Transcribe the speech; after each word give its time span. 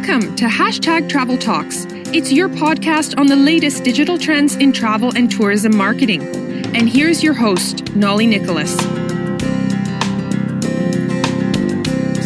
Welcome 0.00 0.36
to 0.36 0.44
Hashtag 0.44 1.08
Travel 1.08 1.36
Talks. 1.36 1.84
It's 2.14 2.30
your 2.30 2.48
podcast 2.48 3.18
on 3.18 3.26
the 3.26 3.34
latest 3.34 3.82
digital 3.82 4.16
trends 4.16 4.54
in 4.54 4.72
travel 4.72 5.10
and 5.16 5.28
tourism 5.28 5.76
marketing. 5.76 6.22
And 6.76 6.88
here's 6.88 7.20
your 7.20 7.34
host, 7.34 7.96
Nolly 7.96 8.28
Nicholas. 8.28 8.76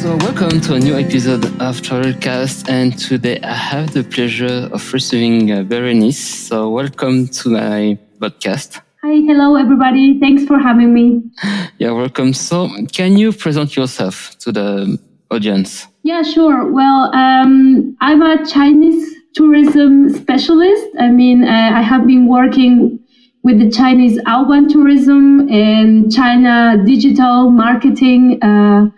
So, 0.03 0.17
welcome 0.19 0.61
to 0.61 0.75
a 0.75 0.81
new 0.81 0.99
episode 0.99 1.47
of 1.47 1.81
Travelcast. 1.81 2.69
And 2.69 2.99
today 2.99 3.41
I 3.41 3.55
have 3.55 3.95
the 3.95 4.05
pleasure 4.05 4.69
of 4.71 4.93
receiving 4.93 5.51
uh, 5.51 5.63
Berenice. 5.63 6.49
So, 6.49 6.69
welcome 6.69 7.27
to 7.29 7.49
my 7.49 7.99
podcast. 8.21 8.83
Hi, 9.03 9.15
hello 9.15 9.57
everybody. 9.57 10.21
Thanks 10.21 10.45
for 10.45 10.59
having 10.59 10.93
me. 10.93 11.23
You're 11.79 11.95
welcome. 11.95 12.35
So, 12.35 12.69
can 12.93 13.17
you 13.17 13.33
present 13.33 13.77
yourself 13.77 14.39
to 14.41 14.53
the 14.53 15.01
audience? 15.33 15.87
Yeah, 16.03 16.23
sure. 16.23 16.71
Well, 16.71 17.15
um, 17.15 17.97
I'm 18.01 18.23
a 18.23 18.45
Chinese 18.47 19.15
tourism 19.35 20.11
specialist. 20.11 20.87
I 20.99 21.09
mean, 21.09 21.45
uh, 21.45 21.71
I 21.75 21.83
have 21.83 22.07
been 22.07 22.29
working 22.29 22.99
with 23.43 23.59
the 23.59 23.71
Chinese 23.71 24.19
outbound 24.27 24.71
tourism 24.71 25.49
and 25.49 26.13
China 26.13 26.83
digital 26.87 27.51
marketing. 27.51 28.43
Uh, 28.43 28.91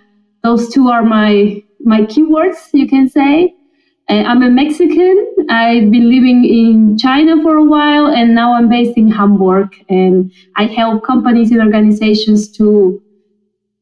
those 0.42 0.72
two 0.72 0.88
are 0.88 1.02
my 1.02 1.62
my 1.80 2.00
keywords, 2.02 2.58
you 2.72 2.88
can 2.88 3.08
say. 3.08 3.54
Uh, 4.08 4.22
I'm 4.26 4.42
a 4.42 4.50
Mexican. 4.50 5.16
I've 5.48 5.90
been 5.90 6.10
living 6.10 6.44
in 6.44 6.98
China 6.98 7.42
for 7.42 7.56
a 7.56 7.64
while, 7.64 8.06
and 8.08 8.34
now 8.34 8.54
I'm 8.54 8.68
based 8.68 8.98
in 8.98 9.10
Hamburg. 9.10 9.74
And 9.88 10.30
I 10.56 10.64
help 10.66 11.04
companies 11.04 11.50
and 11.52 11.62
organizations 11.62 12.50
to 12.58 13.02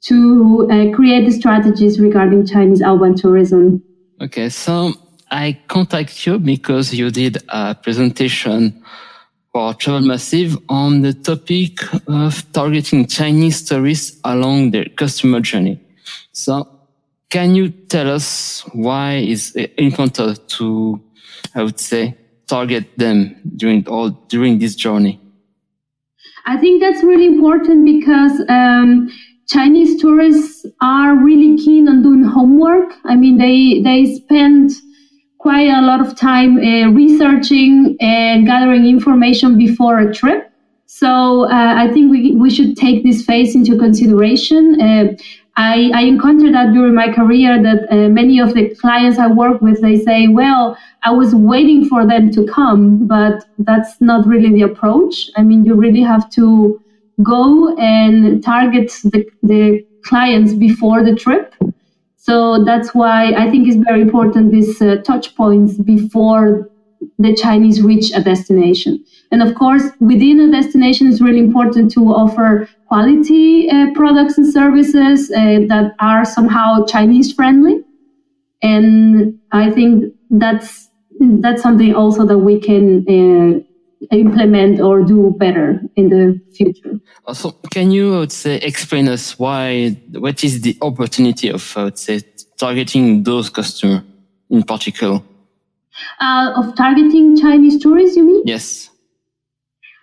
to 0.02 0.68
uh, 0.70 0.94
create 0.94 1.24
the 1.24 1.32
strategies 1.32 2.00
regarding 2.00 2.46
Chinese 2.46 2.82
urban 2.82 3.14
tourism. 3.14 3.82
Okay, 4.20 4.48
so 4.48 4.92
I 5.30 5.58
contact 5.68 6.26
you 6.26 6.38
because 6.38 6.92
you 6.92 7.10
did 7.10 7.38
a 7.48 7.74
presentation 7.74 8.82
for 9.52 9.74
Travel 9.74 10.06
Massive 10.06 10.56
on 10.68 11.02
the 11.02 11.12
topic 11.12 11.78
of 12.08 12.50
targeting 12.52 13.06
Chinese 13.06 13.62
tourists 13.62 14.18
along 14.24 14.70
their 14.70 14.86
customer 14.86 15.40
journey. 15.40 15.80
So 16.32 16.68
can 17.28 17.54
you 17.54 17.68
tell 17.70 18.10
us 18.10 18.62
why 18.72 19.16
is 19.16 19.54
it 19.56 19.74
important 19.78 20.48
to, 20.50 21.00
I 21.54 21.62
would 21.62 21.78
say, 21.80 22.16
target 22.46 22.98
them 22.98 23.36
during 23.56 23.86
all 23.88 24.10
during 24.10 24.58
this 24.58 24.74
journey? 24.74 25.20
I 26.44 26.56
think 26.56 26.82
that's 26.82 27.02
really 27.04 27.26
important 27.26 27.84
because 27.84 28.42
um, 28.48 29.08
Chinese 29.52 30.00
tourists 30.00 30.64
are 30.80 31.14
really 31.14 31.58
keen 31.58 31.86
on 31.88 32.02
doing 32.02 32.24
homework. 32.24 32.94
I 33.04 33.16
mean, 33.16 33.36
they 33.36 33.82
they 33.82 34.14
spend 34.14 34.70
quite 35.38 35.68
a 35.68 35.82
lot 35.82 36.00
of 36.00 36.16
time 36.16 36.56
uh, 36.56 36.88
researching 36.90 37.96
and 38.00 38.46
gathering 38.46 38.86
information 38.86 39.58
before 39.58 39.98
a 39.98 40.14
trip. 40.14 40.50
So 40.86 41.44
uh, 41.50 41.74
I 41.76 41.90
think 41.92 42.10
we 42.10 42.34
we 42.34 42.48
should 42.48 42.76
take 42.76 43.04
this 43.04 43.24
phase 43.24 43.54
into 43.54 43.76
consideration. 43.76 44.80
Uh, 44.80 45.04
I, 45.56 45.90
I 45.94 46.02
encountered 46.04 46.54
that 46.54 46.72
during 46.72 46.94
my 46.94 47.12
career 47.12 47.62
that 47.62 47.80
uh, 47.90 48.08
many 48.08 48.40
of 48.40 48.54
the 48.54 48.74
clients 48.76 49.18
I 49.18 49.26
work 49.26 49.60
with 49.60 49.82
they 49.82 49.98
say, 50.00 50.28
well, 50.28 50.78
I 51.02 51.10
was 51.10 51.34
waiting 51.34 51.86
for 51.90 52.06
them 52.06 52.30
to 52.30 52.46
come, 52.46 53.06
but 53.06 53.44
that's 53.58 54.00
not 54.00 54.26
really 54.26 54.50
the 54.50 54.62
approach. 54.62 55.30
I 55.36 55.42
mean, 55.42 55.66
you 55.66 55.74
really 55.74 56.00
have 56.00 56.30
to 56.30 56.81
go 57.22 57.74
and 57.76 58.42
target 58.42 58.92
the, 59.04 59.24
the 59.42 59.84
clients 60.04 60.54
before 60.54 61.04
the 61.04 61.14
trip. 61.14 61.54
So 62.16 62.64
that's 62.64 62.94
why 62.94 63.32
I 63.32 63.50
think 63.50 63.66
it's 63.66 63.76
very 63.76 64.00
important 64.00 64.52
these 64.52 64.80
uh, 64.80 64.96
touch 65.04 65.34
points 65.34 65.74
before 65.74 66.70
the 67.18 67.34
Chinese 67.34 67.82
reach 67.82 68.12
a 68.14 68.22
destination. 68.22 69.04
And 69.32 69.42
of 69.42 69.54
course, 69.54 69.82
within 69.98 70.38
a 70.40 70.50
destination, 70.50 71.08
it's 71.08 71.20
really 71.20 71.40
important 71.40 71.90
to 71.92 72.00
offer 72.14 72.68
quality 72.86 73.68
uh, 73.68 73.86
products 73.94 74.38
and 74.38 74.52
services 74.52 75.30
uh, 75.30 75.66
that 75.68 75.94
are 75.98 76.24
somehow 76.24 76.84
Chinese 76.84 77.32
friendly. 77.32 77.80
And 78.62 79.38
I 79.50 79.70
think 79.70 80.14
that's 80.30 80.88
that's 81.20 81.62
something 81.62 81.94
also 81.94 82.24
that 82.26 82.38
we 82.38 82.60
can 82.60 83.04
uh, 83.08 83.71
implement 84.12 84.80
or 84.80 85.02
do 85.02 85.34
better 85.38 85.80
in 85.96 86.08
the 86.08 86.40
future. 86.54 87.00
Also, 87.26 87.50
can 87.70 87.90
you, 87.90 88.14
I 88.16 88.18
would 88.20 88.32
say, 88.32 88.56
explain 88.56 89.08
us 89.08 89.38
why, 89.38 89.96
what 90.12 90.44
is 90.44 90.60
the 90.60 90.76
opportunity 90.82 91.48
of, 91.48 91.76
I 91.76 91.84
would 91.84 91.98
say, 91.98 92.20
targeting 92.58 93.22
those 93.22 93.50
customers 93.50 94.02
in 94.50 94.62
particular? 94.62 95.20
Uh, 96.20 96.52
of 96.56 96.74
targeting 96.76 97.38
Chinese 97.38 97.82
tourists, 97.82 98.16
you 98.16 98.24
mean? 98.24 98.42
Yes. 98.44 98.90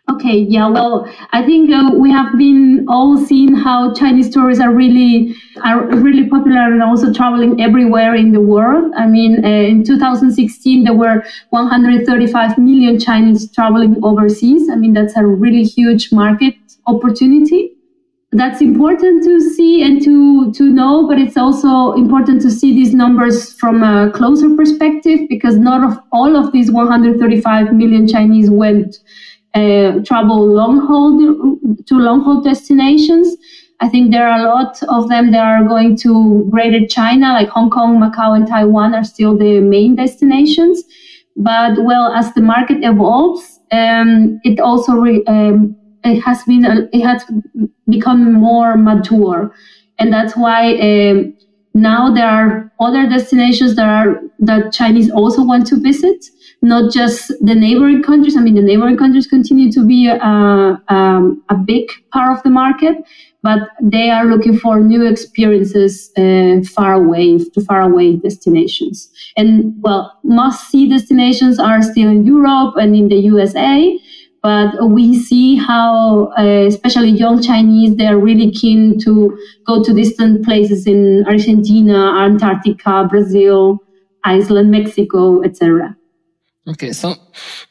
Okay, 0.10 0.40
yeah, 0.40 0.68
well, 0.68 1.08
I 1.34 1.46
think 1.46 1.70
uh, 1.72 1.92
we 1.94 2.10
have 2.10 2.36
been 2.36 2.86
all 2.88 3.16
seeing 3.18 3.54
how 3.54 3.94
Chinese 3.94 4.34
tourists 4.34 4.64
are 4.64 4.74
really 4.74 5.36
are 5.64 5.86
really 5.98 6.28
popular 6.28 6.62
and 6.74 6.82
also 6.82 7.14
traveling 7.14 7.62
everywhere 7.62 8.16
in 8.16 8.32
the 8.32 8.42
world. 8.42 8.92
I 8.98 9.06
mean, 9.06 9.46
uh, 9.46 9.48
in 9.48 9.84
2016 9.84 10.84
there 10.84 10.96
were 10.96 11.24
135 11.52 12.58
million 12.58 13.00
Chinese 13.00 13.52
traveling 13.52 13.98
overseas. 14.04 14.68
I 14.72 14.76
mean, 14.78 14.94
that's 14.94 15.16
a 15.16 15.24
really 15.24 15.64
huge 15.64 16.12
market 16.12 16.56
opportunity. 16.88 17.76
That's 18.32 18.62
important 18.62 19.24
to 19.26 19.40
see 19.42 19.84
and 19.84 20.02
to 20.04 20.52
to 20.54 20.70
know, 20.72 21.08
but 21.08 21.20
it's 21.20 21.38
also 21.38 21.94
important 21.94 22.42
to 22.44 22.50
see 22.50 22.74
these 22.74 22.96
numbers 22.96 23.54
from 23.54 23.84
a 23.84 24.12
closer 24.12 24.56
perspective 24.56 25.20
because 25.30 25.58
not 25.58 25.84
of 25.84 26.00
all 26.12 26.36
of 26.36 26.52
these 26.52 26.72
135 26.72 27.74
million 27.74 28.08
Chinese 28.08 28.50
went 28.50 28.98
uh, 29.56 30.00
travel 30.06 30.46
long 30.46 30.80
haul 30.86 31.58
to 31.86 31.96
long 31.96 32.22
haul 32.22 32.42
destinations. 32.42 33.36
I 33.82 33.88
think 33.88 34.12
there 34.12 34.28
are 34.28 34.40
a 34.40 34.44
lot 34.44 34.82
of 34.90 35.08
them 35.08 35.32
that 35.32 35.42
are 35.42 35.64
going 35.64 35.96
to 35.98 36.48
Greater 36.52 36.86
China, 36.86 37.32
like 37.34 37.48
Hong 37.50 37.70
Kong, 37.70 37.98
Macau, 37.98 38.36
and 38.36 38.46
Taiwan 38.46 38.94
are 38.94 39.06
still 39.06 39.38
the 39.38 39.62
main 39.62 39.96
destinations. 39.96 40.84
But 41.38 41.82
well, 41.84 42.12
as 42.12 42.34
the 42.34 42.42
market 42.42 42.84
evolves, 42.84 43.60
um, 43.72 44.40
it 44.44 44.60
also 44.60 44.94
re, 44.94 45.24
um, 45.26 45.76
it 46.04 46.20
has 46.22 46.44
been 46.44 46.90
it 46.92 47.02
has 47.02 47.24
become 47.88 48.34
more 48.34 48.76
mature, 48.76 49.56
and 49.98 50.12
that's 50.12 50.36
why 50.36 50.76
um, 50.76 51.38
now 51.74 52.14
there 52.14 52.28
are 52.28 52.72
other 52.82 53.08
destinations 53.08 53.76
that 53.78 53.88
are 53.88 54.22
that 54.40 54.74
Chinese 54.74 55.10
also 55.10 55.44
want 55.44 55.66
to 55.68 55.78
visit 55.78 56.26
not 56.62 56.92
just 56.92 57.30
the 57.42 57.56
neighboring 57.56 58.04
countries. 58.04 58.36
I 58.36 58.42
mean, 58.42 58.56
the 58.56 58.62
neighboring 58.62 58.98
countries 58.98 59.28
continue 59.28 59.72
to 59.72 59.86
be 59.86 60.08
a, 60.08 60.82
um, 60.90 61.44
a 61.50 61.56
big 61.56 61.90
part 62.12 62.36
of 62.36 62.44
the 62.44 62.50
market, 62.50 62.98
but 63.42 63.60
they 63.82 64.10
are 64.10 64.26
looking 64.26 64.58
for 64.58 64.80
new 64.80 65.06
experiences 65.06 66.12
uh, 66.18 66.62
far 66.76 66.94
away 66.94 67.38
to 67.38 67.62
far 67.62 67.82
away 67.82 68.18
destinations. 68.18 69.10
And 69.38 69.74
well, 69.80 70.20
must 70.24 70.70
see 70.70 70.90
destinations 70.90 71.60
are 71.60 71.82
still 71.82 72.10
in 72.10 72.26
Europe 72.26 72.76
and 72.78 72.96
in 72.96 73.08
the 73.08 73.16
USA. 73.16 73.98
But 74.42 74.90
we 74.90 75.18
see 75.20 75.58
how, 75.58 76.32
uh, 76.38 76.66
especially 76.68 77.10
young 77.10 77.42
Chinese, 77.42 77.98
they 77.98 78.08
are 78.08 78.18
really 78.18 78.52
keen 78.52 78.98
to 79.00 79.38
go 79.66 79.84
to 79.84 79.94
distant 79.94 80.46
places 80.46 80.88
in 80.88 81.26
Argentina, 81.28 82.16
Antarctica, 82.18 83.06
Brazil, 83.10 83.80
Iceland, 84.24 84.72
Mexico, 84.72 85.42
etc. 85.44 85.96
Okay, 86.68 86.92
so 86.92 87.16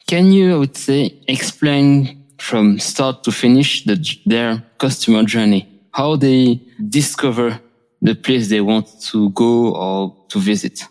can 0.07 0.33
you, 0.33 0.55
I 0.55 0.59
would 0.59 0.77
say, 0.77 1.21
explain 1.29 2.25
from 2.39 2.79
start 2.79 3.25
to 3.25 3.33
finish 3.33 3.85
the, 3.85 3.97
their 4.27 4.63
customer 4.79 5.25
journey, 5.25 5.69
how 5.93 6.17
they 6.17 6.61
discover 6.89 7.61
the 8.01 8.15
place 8.15 8.49
they 8.49 8.61
want 8.61 8.89
to 9.03 9.31
go 9.31 9.75
or 9.75 10.17
to 10.29 10.39
visit? 10.39 10.83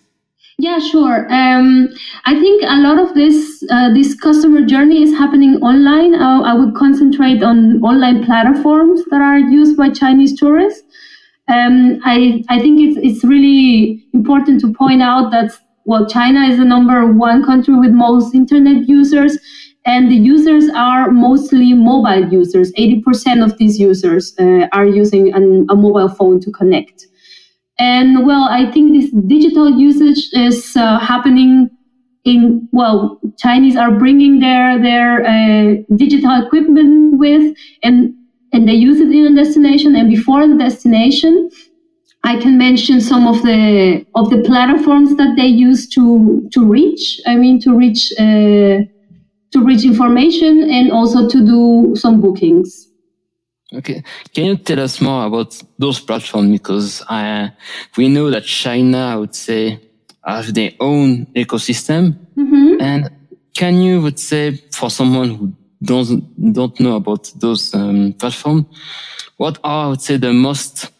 Yeah, 0.60 0.80
sure. 0.80 1.32
Um, 1.32 1.90
I 2.26 2.40
think 2.40 2.64
a 2.64 2.78
lot 2.78 2.98
of 2.98 3.14
this 3.14 3.64
uh, 3.70 3.94
this 3.94 4.16
customer 4.16 4.66
journey 4.66 5.04
is 5.04 5.16
happening 5.16 5.58
online. 5.62 6.16
Uh, 6.16 6.42
I 6.42 6.56
would 6.56 6.74
concentrate 6.74 7.44
on 7.44 7.80
online 7.84 8.26
platforms 8.26 9.04
that 9.12 9.22
are 9.22 9.38
used 9.38 9.78
by 9.78 9.92
Chinese 9.92 10.36
tourists. 10.36 10.82
Um, 11.48 12.00
I 12.04 12.44
I 12.50 12.60
think 12.60 12.80
it's 12.82 12.98
it's 13.04 13.24
really 13.24 14.04
important 14.14 14.60
to 14.62 14.74
point 14.74 15.04
out 15.04 15.30
that 15.30 15.52
well, 15.88 16.06
China 16.06 16.42
is 16.42 16.58
the 16.58 16.66
number 16.66 17.08
one 17.08 17.46
country 17.46 17.74
with 17.74 17.92
most 17.92 18.36
internet 18.36 18.90
users, 18.90 19.38
and 19.86 20.12
the 20.12 20.18
users 20.18 20.66
are 20.76 21.12
mostly 21.12 21.74
mobile 21.74 22.30
users. 22.30 22.74
80% 22.74 23.42
of 23.42 23.58
these 23.58 23.80
users 23.80 24.36
uh, 24.38 24.68
are 24.74 24.86
using 24.86 25.34
an, 25.34 25.66
a 25.70 25.76
mobile 25.76 26.10
phone 26.10 26.42
to 26.42 26.52
connect. 26.52 27.08
And 27.80 28.26
well, 28.26 28.50
I 28.50 28.70
think 28.70 28.92
this 28.92 29.10
digital 29.28 29.70
usage 29.70 30.28
is 30.34 30.76
uh, 30.76 31.00
happening 31.00 31.70
in 32.26 32.68
well, 32.74 33.22
Chinese 33.38 33.78
are 33.78 33.92
bringing 33.92 34.40
their 34.40 34.82
their 34.82 35.26
uh, 35.26 35.76
digital 35.96 36.46
equipment 36.46 37.18
with, 37.18 37.56
and 37.82 38.14
and 38.52 38.68
they 38.68 38.74
use 38.74 39.00
it 39.00 39.10
in 39.10 39.38
a 39.38 39.44
destination. 39.44 39.96
And 39.96 40.10
before 40.10 40.46
the 40.46 40.56
destination, 40.56 41.50
I 42.28 42.36
can 42.44 42.58
mention 42.58 43.00
some 43.00 43.26
of 43.26 43.42
the 43.44 44.06
of 44.20 44.30
the 44.30 44.42
platforms 44.50 45.16
that 45.20 45.32
they 45.38 45.48
use 45.48 45.88
to 45.96 46.04
to 46.54 46.60
reach. 46.78 47.22
I 47.26 47.36
mean, 47.42 47.56
to 47.62 47.70
reach 47.84 48.02
uh, 48.20 48.78
to 49.54 49.58
reach 49.70 49.84
information 49.86 50.54
and 50.78 50.92
also 50.92 51.20
to 51.34 51.38
do 51.54 51.96
some 51.96 52.20
bookings. 52.20 52.70
Okay, 53.80 54.04
can 54.34 54.46
you 54.46 54.58
tell 54.58 54.80
us 54.80 55.00
more 55.02 55.26
about 55.26 55.52
those 55.80 56.00
platforms? 56.02 56.52
Because 56.52 57.02
uh, 57.10 57.50
we 57.98 58.08
know 58.10 58.30
that 58.32 58.44
China, 58.44 59.00
I 59.14 59.16
would 59.16 59.36
say, 59.36 59.80
have 60.26 60.54
their 60.54 60.72
own 60.80 61.28
ecosystem, 61.36 62.02
Mm-hmm. 62.38 62.82
and 62.82 63.10
can 63.54 63.82
you 63.82 64.02
would 64.02 64.20
say 64.20 64.44
for 64.72 64.90
someone 64.90 65.30
who 65.36 65.54
doesn't 65.82 66.54
don't 66.54 66.78
know 66.80 66.96
about 66.96 67.32
those 67.40 67.74
um, 67.74 68.14
platforms, 68.20 68.66
what 69.38 69.60
are 69.64 69.86
I 69.86 69.90
would 69.90 70.02
say 70.02 70.18
the 70.18 70.34
most 70.34 70.92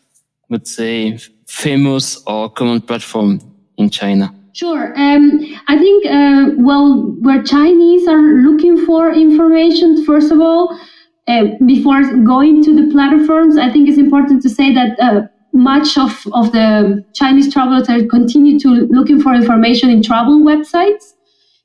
would 0.50 0.68
say 0.68 1.20
famous 1.48 2.22
or 2.26 2.50
common 2.50 2.82
platform 2.82 3.40
in 3.78 3.90
China? 3.90 4.34
Sure. 4.54 4.94
Um, 4.98 5.46
I 5.68 5.78
think, 5.78 6.06
uh, 6.08 6.52
well, 6.58 7.16
where 7.22 7.44
Chinese 7.44 8.08
are 8.08 8.22
looking 8.42 8.86
for 8.86 9.14
information, 9.14 10.04
first 10.04 10.32
of 10.32 10.40
all, 10.40 10.80
uh, 11.28 11.44
before 11.66 12.02
going 12.24 12.64
to 12.64 12.76
the 12.76 12.92
platforms, 12.92 13.58
I 13.58 13.72
think 13.72 13.88
it's 13.88 14.00
important 14.00 14.42
to 14.42 14.50
say 14.50 14.74
that 14.74 15.00
uh, 15.00 15.28
much 15.54 15.98
of, 15.98 16.26
of 16.34 16.52
the 16.54 17.06
Chinese 17.14 17.54
travelers 17.54 17.90
are 17.90 18.04
continue 18.06 18.60
to 18.60 18.70
looking 18.70 19.22
for 19.22 19.34
information 19.34 19.90
in 19.90 20.02
travel 20.02 20.40
websites. 20.40 21.14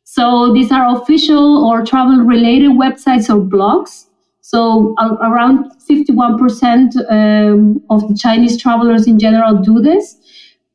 So 0.05 0.53
these 0.53 0.71
are 0.71 1.01
official 1.01 1.65
or 1.65 1.87
travel 1.87 2.19
related 2.19 2.73
websites 2.73 3.31
or 3.31 3.41
blogs. 3.41 4.07
So 4.53 4.95
a- 4.99 5.19
around 5.29 5.73
51% 5.89 6.97
um, 7.11 7.83
of 7.89 8.07
the 8.07 8.15
Chinese 8.15 8.61
travelers 8.61 9.07
in 9.07 9.19
general 9.19 9.57
do 9.57 9.81
this. 9.81 10.17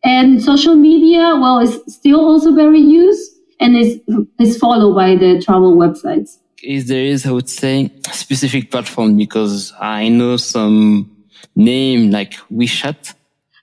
And 0.03 0.41
social 0.44 0.75
media, 0.75 1.35
well, 1.39 1.59
is 1.59 1.79
still 1.88 2.21
also 2.21 2.56
very 2.56 2.79
used 2.79 3.31
and 3.59 3.77
is, 3.77 4.00
is 4.39 4.57
followed 4.57 4.95
by 4.95 5.15
the 5.15 5.39
travel 5.41 5.75
websites. 5.75 6.38
Is 6.63 6.88
there 6.88 7.06
is 7.06 7.27
I 7.27 7.31
would 7.31 7.50
say 7.50 7.91
a 8.09 8.13
specific 8.13 8.71
platform 8.71 9.15
because 9.15 9.74
I 9.80 10.09
know 10.09 10.38
some 10.38 11.12
name 11.56 12.09
like 12.09 12.33
WeChat. 12.51 13.13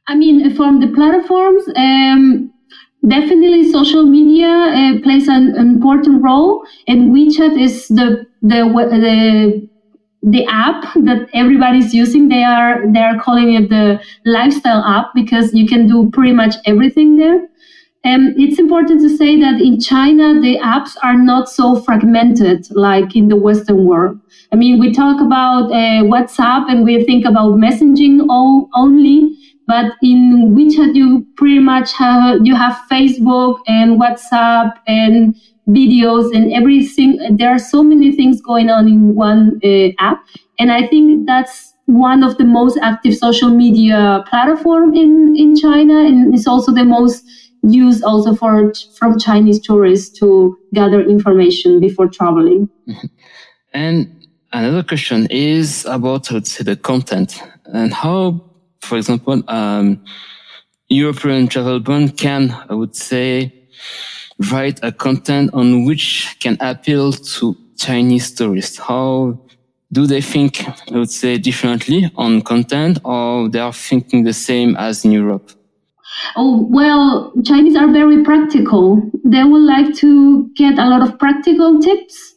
I 0.07 0.15
mean, 0.15 0.55
from 0.55 0.79
the 0.79 0.89
platforms, 0.89 1.65
um, 1.75 2.53
definitely 3.09 3.73
social 3.73 4.05
media 4.05 4.47
uh, 4.49 5.03
plays 5.03 5.27
an 5.27 5.57
important 5.57 6.23
role, 6.23 6.65
and 6.87 7.13
WeChat 7.13 7.61
is 7.61 7.89
the 7.89 8.27
the 8.43 8.61
the 9.05 9.69
the 10.25 10.47
app 10.47 10.83
that 10.95 11.29
everybody's 11.35 11.93
using. 11.93 12.29
They 12.29 12.43
are 12.43 12.87
they 12.87 13.01
are 13.01 13.21
calling 13.21 13.55
it 13.55 13.69
the 13.69 14.01
lifestyle 14.25 14.83
app 14.85 15.13
because 15.15 15.53
you 15.53 15.67
can 15.67 15.87
do 15.87 16.11
pretty 16.11 16.33
much 16.33 16.55
everything 16.67 17.17
there. 17.17 17.49
Um, 18.07 18.35
it's 18.37 18.59
important 18.59 19.01
to 19.01 19.17
say 19.17 19.41
that 19.41 19.63
in 19.63 19.81
China, 19.81 20.39
the 20.41 20.59
apps 20.59 20.95
are 21.03 21.17
not 21.17 21.49
so 21.49 21.81
fragmented 21.81 22.67
like 22.71 23.17
in 23.17 23.29
the 23.29 23.37
Western 23.37 23.87
world. 23.87 24.21
I 24.53 24.57
mean, 24.57 24.79
we 24.79 24.93
talk 24.93 25.23
about 25.23 25.73
uh, 25.73 26.05
WhatsApp 26.05 26.71
and 26.71 26.85
we 26.85 27.03
think 27.05 27.25
about 27.25 27.55
messaging 27.55 28.27
all, 28.29 28.69
only, 28.75 29.39
but 29.67 29.93
in 30.03 30.55
WeChat, 30.55 30.95
you 30.95 31.27
pretty 31.37 31.59
much 31.59 31.93
have 31.95 32.45
you 32.45 32.55
have 32.55 32.77
Facebook 32.91 33.61
and 33.67 33.99
WhatsApp 33.99 34.75
and 34.87 35.35
videos 35.69 36.35
and 36.35 36.53
everything. 36.53 37.19
There 37.37 37.51
are 37.51 37.59
so 37.59 37.83
many 37.83 38.13
things 38.13 38.41
going 38.41 38.71
on 38.71 38.89
in 38.89 39.15
one 39.15 39.61
uh, 39.65 39.89
app, 39.99 40.25
and 40.59 40.71
I 40.73 40.87
think 40.87 41.27
that's 41.27 41.73
one 41.87 42.23
of 42.23 42.39
the 42.39 42.45
most 42.45 42.79
active 42.83 43.15
social 43.15 43.51
media 43.51 44.25
platform 44.29 44.95
in 44.95 45.35
in 45.37 45.57
China, 45.57 46.01
and 46.05 46.35
it's 46.35 46.47
also 46.47 46.73
the 46.73 46.85
most 46.85 47.25
used 47.63 48.05
also 48.05 48.35
for 48.35 48.73
from 48.99 49.19
Chinese 49.19 49.61
tourists 49.61 50.19
to 50.19 50.57
gather 50.75 51.01
information 51.01 51.81
before 51.81 52.09
traveling. 52.09 52.69
And 53.75 54.29
another 54.53 54.85
question 54.85 55.27
is 55.31 55.85
about, 55.87 56.27
say, 56.27 56.63
the 56.63 56.77
content 56.77 57.43
and 57.65 57.93
how, 57.93 58.41
for 58.83 58.97
example, 58.97 59.43
um, 59.49 60.05
European 60.89 61.49
travel 61.49 61.81
brand 61.81 62.17
can, 62.17 62.57
I 62.71 62.75
would 62.75 62.95
say, 62.95 63.53
write 64.53 64.81
a 64.83 64.93
content 64.93 65.51
on 65.53 65.85
which 65.85 66.37
can 66.41 66.57
appeal 66.61 67.13
to 67.13 67.57
Chinese 67.77 68.33
tourists. 68.33 68.79
How 68.79 69.39
do 69.93 70.07
they 70.07 70.21
think, 70.21 70.65
I 70.93 70.99
would 70.99 71.11
say, 71.11 71.39
differently 71.39 72.11
on 72.17 72.43
content 72.43 72.99
or 73.05 73.49
they 73.49 73.61
are 73.61 73.73
thinking 73.73 74.25
the 74.25 74.33
same 74.33 74.77
as 74.77 75.05
in 75.05 75.13
Europe? 75.13 75.51
Oh, 76.37 76.67
well, 76.71 77.33
Chinese 77.45 77.77
are 77.77 77.91
very 77.93 78.23
practical. 78.23 79.03
They 79.25 79.45
would 79.45 79.63
like 79.63 79.95
to 79.97 80.49
get 80.57 80.79
a 80.79 80.89
lot 80.89 81.03
of 81.03 81.19
practical 81.19 81.81
tips 81.81 82.35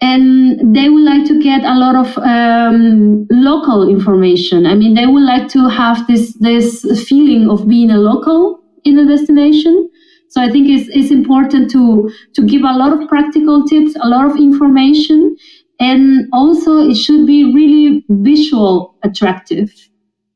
and 0.00 0.74
they 0.74 0.88
would 0.88 1.02
like 1.02 1.26
to 1.26 1.42
get 1.42 1.64
a 1.64 1.74
lot 1.74 1.96
of 1.96 2.16
um, 2.18 3.26
local 3.30 3.88
information. 3.88 4.66
I 4.66 4.74
mean, 4.74 4.94
they 4.94 5.06
would 5.06 5.24
like 5.24 5.48
to 5.48 5.68
have 5.68 6.06
this, 6.06 6.34
this 6.34 6.84
feeling 7.08 7.50
of 7.50 7.66
being 7.66 7.90
a 7.90 7.98
local 7.98 8.60
in 8.84 8.98
a 8.98 9.06
destination. 9.06 9.90
So 10.28 10.42
I 10.42 10.50
think 10.50 10.68
it's, 10.68 10.88
it's 10.94 11.10
important 11.10 11.70
to, 11.70 12.10
to 12.34 12.42
give 12.42 12.62
a 12.62 12.72
lot 12.72 12.92
of 12.92 13.08
practical 13.08 13.64
tips, 13.66 13.94
a 14.02 14.08
lot 14.08 14.30
of 14.30 14.36
information, 14.36 15.36
and 15.80 16.28
also 16.32 16.78
it 16.78 16.96
should 16.96 17.26
be 17.26 17.52
really 17.52 18.04
visual 18.08 18.94
attractive. 19.02 19.72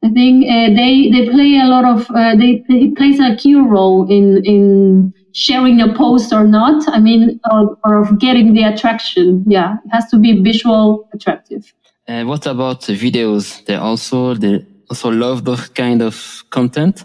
I 0.04 0.10
think 0.10 0.46
uh, 0.50 0.74
they 0.74 1.10
they 1.12 1.28
play 1.28 1.60
a 1.60 1.66
lot 1.66 1.84
of 1.84 2.10
uh, 2.10 2.34
they 2.34 2.64
it 2.68 2.96
plays 2.96 3.20
a 3.20 3.36
key 3.36 3.54
role 3.54 4.10
in 4.10 4.44
in 4.44 5.14
sharing 5.32 5.80
a 5.80 5.94
post 5.94 6.32
or 6.32 6.44
not. 6.44 6.88
I 6.88 6.98
mean, 6.98 7.40
or, 7.50 7.78
or 7.84 8.02
of 8.02 8.18
getting 8.18 8.52
the 8.52 8.64
attraction. 8.64 9.44
Yeah, 9.46 9.76
it 9.84 9.90
has 9.90 10.08
to 10.10 10.18
be 10.18 10.40
visual 10.42 11.08
attractive. 11.12 11.72
And 12.06 12.28
what 12.28 12.46
about 12.46 12.80
videos? 12.82 13.64
They 13.64 13.76
also, 13.76 14.34
they 14.34 14.66
also 14.90 15.10
love 15.10 15.44
those 15.44 15.68
kind 15.68 16.02
of 16.02 16.44
content. 16.50 17.04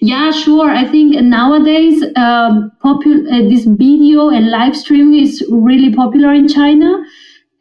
Yeah, 0.00 0.30
sure. 0.30 0.70
I 0.70 0.84
think 0.84 1.14
nowadays 1.20 2.02
um, 2.16 2.70
popu- 2.84 3.26
uh, 3.26 3.48
this 3.48 3.64
video 3.64 4.28
and 4.28 4.48
live 4.50 4.76
streaming 4.76 5.20
is 5.20 5.44
really 5.50 5.92
popular 5.92 6.32
in 6.32 6.46
China, 6.46 7.02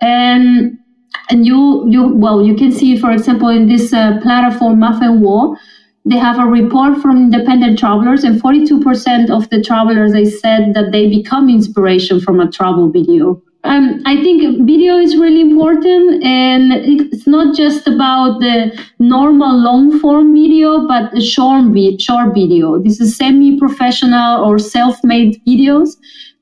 and 0.02 0.78
and 1.30 1.46
you 1.48 1.88
you 1.90 2.14
well 2.16 2.46
you 2.46 2.56
can 2.56 2.72
see 2.72 2.98
for 2.98 3.12
example 3.12 3.50
in 3.50 3.68
this 3.68 3.92
uh, 3.94 4.20
platform 4.22 4.80
Mafengwo, 4.80 5.58
they 6.06 6.18
have 6.18 6.38
a 6.40 6.46
report 6.46 7.02
from 7.02 7.18
independent 7.18 7.80
travelers, 7.80 8.24
and 8.24 8.40
42% 8.40 9.32
of 9.32 9.50
the 9.50 9.62
travelers 9.64 10.12
they 10.14 10.26
said 10.26 10.74
that 10.76 10.92
they 10.92 11.10
become 11.10 11.50
inspiration 11.50 12.20
from 12.22 12.40
a 12.40 12.52
travel 12.52 12.90
video. 12.92 13.42
Um, 13.64 14.02
I 14.08 14.16
think 14.24 14.66
video 14.66 14.98
is 14.98 15.16
really 15.18 15.42
important, 15.42 16.24
and 16.24 16.74
it's 16.74 17.28
not 17.28 17.56
just 17.56 17.88
about 17.88 18.40
the 18.40 18.76
normal 18.98 19.56
long 19.56 20.00
form 20.00 20.34
video, 20.34 20.88
but 20.88 21.16
a 21.16 21.22
short, 21.22 21.66
vi- 21.66 21.98
short 22.00 22.34
video. 22.34 22.80
This 22.80 23.00
is 23.00 23.16
semi-professional 23.16 24.44
or 24.44 24.58
self-made 24.58 25.40
videos. 25.46 25.90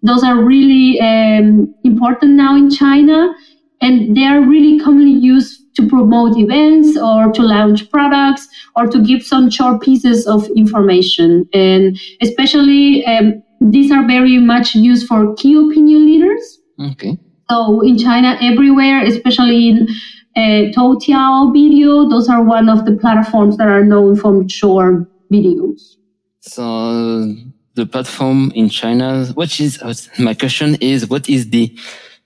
Those 0.02 0.24
are 0.24 0.42
really 0.42 0.98
um, 1.02 1.74
important 1.84 2.36
now 2.36 2.56
in 2.56 2.70
China, 2.70 3.34
and 3.82 4.16
they 4.16 4.24
are 4.24 4.42
really 4.42 4.80
commonly 4.80 5.12
used 5.12 5.76
to 5.76 5.90
promote 5.90 6.38
events 6.38 6.98
or 6.98 7.34
to 7.34 7.42
launch 7.42 7.92
products 7.92 8.48
or 8.78 8.88
to 8.88 9.00
give 9.04 9.24
some 9.24 9.50
short 9.50 9.82
pieces 9.82 10.26
of 10.26 10.48
information. 10.56 11.48
And 11.54 12.00
especially, 12.22 13.06
um, 13.06 13.44
these 13.60 13.92
are 13.92 14.08
very 14.08 14.38
much 14.38 14.74
used 14.74 15.06
for 15.06 15.36
key 15.36 15.56
opinion 15.56 16.06
leaders. 16.06 16.59
Okay. 16.80 17.18
So 17.50 17.82
in 17.82 17.98
China, 17.98 18.38
everywhere, 18.42 19.04
especially 19.04 19.70
in 19.70 19.88
uh, 20.36 20.72
Toutiao 20.76 21.52
video, 21.52 22.08
those 22.08 22.30
are 22.30 22.44
one 22.44 22.70
of 22.70 22.86
the 22.86 22.96
platforms 22.96 23.58
that 23.58 23.68
are 23.68 23.84
known 23.84 24.16
for 24.16 24.48
short 24.48 25.08
videos. 25.32 25.96
So 26.42 27.34
the 27.76 27.86
platform 27.86 28.52
in 28.56 28.70
China, 28.70 29.26
what 29.34 29.60
is, 29.60 29.82
my 30.20 30.34
question 30.34 30.76
is, 30.82 31.08
what 31.10 31.30
is 31.30 31.50
the 31.50 31.76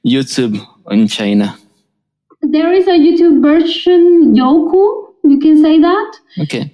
YouTube 0.06 0.60
in 0.90 1.08
China? 1.08 1.58
There 2.42 2.74
is 2.74 2.88
a 2.88 2.92
YouTube 2.92 3.42
version, 3.42 4.36
Youku, 4.36 5.14
you 5.24 5.40
can 5.40 5.62
say 5.62 5.80
that. 5.80 6.18
Okay. 6.42 6.74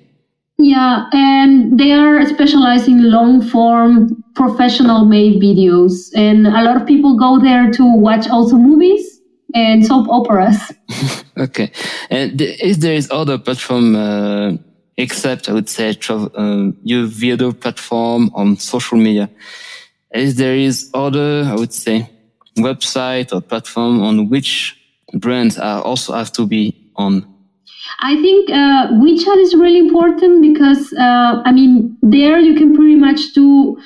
Yeah, 0.58 1.06
and 1.14 1.80
they 1.80 1.94
are 1.94 2.26
specialized 2.26 2.88
in 2.88 3.12
long 3.12 3.42
form, 3.42 4.24
professional 4.40 5.04
made 5.04 5.42
videos. 5.42 5.94
And 6.16 6.48
a 6.48 6.62
lot 6.68 6.76
of 6.80 6.88
people 6.88 7.18
go 7.18 7.40
there 7.40 7.70
to 7.72 7.84
watch 8.08 8.26
also 8.30 8.56
movies 8.56 9.04
and 9.54 9.86
soap 9.86 10.08
operas. 10.10 10.58
Okay. 11.40 11.72
And 12.10 12.42
is 12.42 12.80
there 12.80 12.94
is 12.94 13.08
other 13.12 13.38
platform, 13.38 13.96
uh, 13.96 14.58
except 14.98 15.48
I 15.48 15.54
would 15.54 15.70
say 15.70 15.94
travel, 15.94 16.30
uh, 16.36 16.74
your 16.84 17.06
video 17.06 17.54
platform 17.54 18.30
on 18.36 18.58
social 18.58 18.98
media? 18.98 19.30
Is 20.14 20.36
there 20.36 20.58
is 20.58 20.90
other, 20.94 21.46
I 21.46 21.56
would 21.56 21.72
say, 21.72 22.10
website 22.58 23.32
or 23.32 23.40
platform 23.40 24.02
on 24.02 24.28
which 24.28 24.76
brands 25.14 25.58
are 25.58 25.82
also 25.82 26.12
have 26.12 26.34
to 26.34 26.46
be 26.46 26.76
on? 26.98 27.26
I 28.02 28.16
think 28.22 28.50
uh, 28.50 28.88
WeChat 29.04 29.38
is 29.38 29.56
really 29.56 29.80
important 29.80 30.42
because, 30.42 30.94
uh, 30.94 31.42
I 31.46 31.52
mean, 31.52 31.98
there 32.02 32.40
you 32.40 32.56
can 32.56 32.76
pretty 32.76 32.96
much 32.96 33.34
do, 33.34 33.78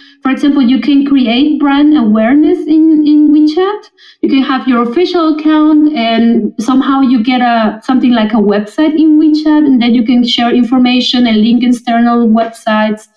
you 0.69 0.79
can 0.79 1.05
create 1.05 1.59
brand 1.59 1.97
awareness 1.97 2.59
in, 2.59 3.05
in 3.05 3.31
WeChat. 3.31 3.89
You 4.21 4.29
can 4.29 4.41
have 4.41 4.67
your 4.67 4.83
official 4.83 5.37
account 5.37 5.93
and 5.95 6.53
somehow 6.59 7.01
you 7.01 7.23
get 7.23 7.41
a 7.41 7.79
something 7.83 8.11
like 8.11 8.33
a 8.33 8.37
website 8.37 8.99
in 8.99 9.19
WeChat 9.19 9.65
and 9.65 9.81
then 9.81 9.93
you 9.93 10.05
can 10.05 10.25
share 10.25 10.53
information 10.53 11.27
and 11.27 11.37
link 11.37 11.63
external 11.63 12.27
websites. 12.27 13.07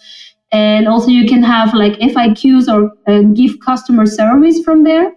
And 0.52 0.88
also 0.88 1.08
you 1.08 1.28
can 1.28 1.42
have 1.42 1.74
like 1.74 1.94
FAQs 1.94 2.68
or 2.68 2.92
uh, 3.06 3.22
give 3.34 3.58
customer 3.60 4.06
service 4.06 4.62
from 4.62 4.84
there. 4.84 5.12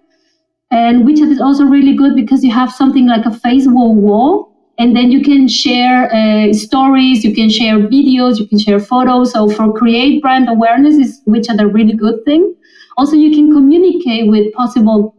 And 0.72 1.08
WeChat 1.08 1.32
is 1.32 1.42
also 1.42 1.66
really 1.66 1.96
good 1.96 2.16
because 2.16 2.44
you 2.44 2.52
have 2.52 2.72
something 2.72 3.08
like 3.08 3.26
a 3.26 3.30
Facebook 3.30 3.96
wall 3.96 4.49
and 4.80 4.96
then 4.96 5.12
you 5.12 5.22
can 5.22 5.48
share 5.48 6.12
uh, 6.12 6.52
stories 6.54 7.24
you 7.24 7.36
can 7.36 7.50
share 7.50 7.78
videos 7.78 8.40
you 8.40 8.48
can 8.48 8.58
share 8.58 8.80
photos. 8.80 9.34
So 9.34 9.50
for 9.50 9.72
create 9.74 10.22
brand 10.22 10.50
awareness 10.50 10.96
is 10.96 11.22
which 11.26 11.50
are 11.50 11.60
a 11.60 11.68
really 11.68 11.94
good 11.94 12.24
thing. 12.26 12.56
Also 12.98 13.16
you 13.16 13.32
can 13.36 13.54
communicate 13.54 14.30
with 14.30 14.52
possible 14.54 15.16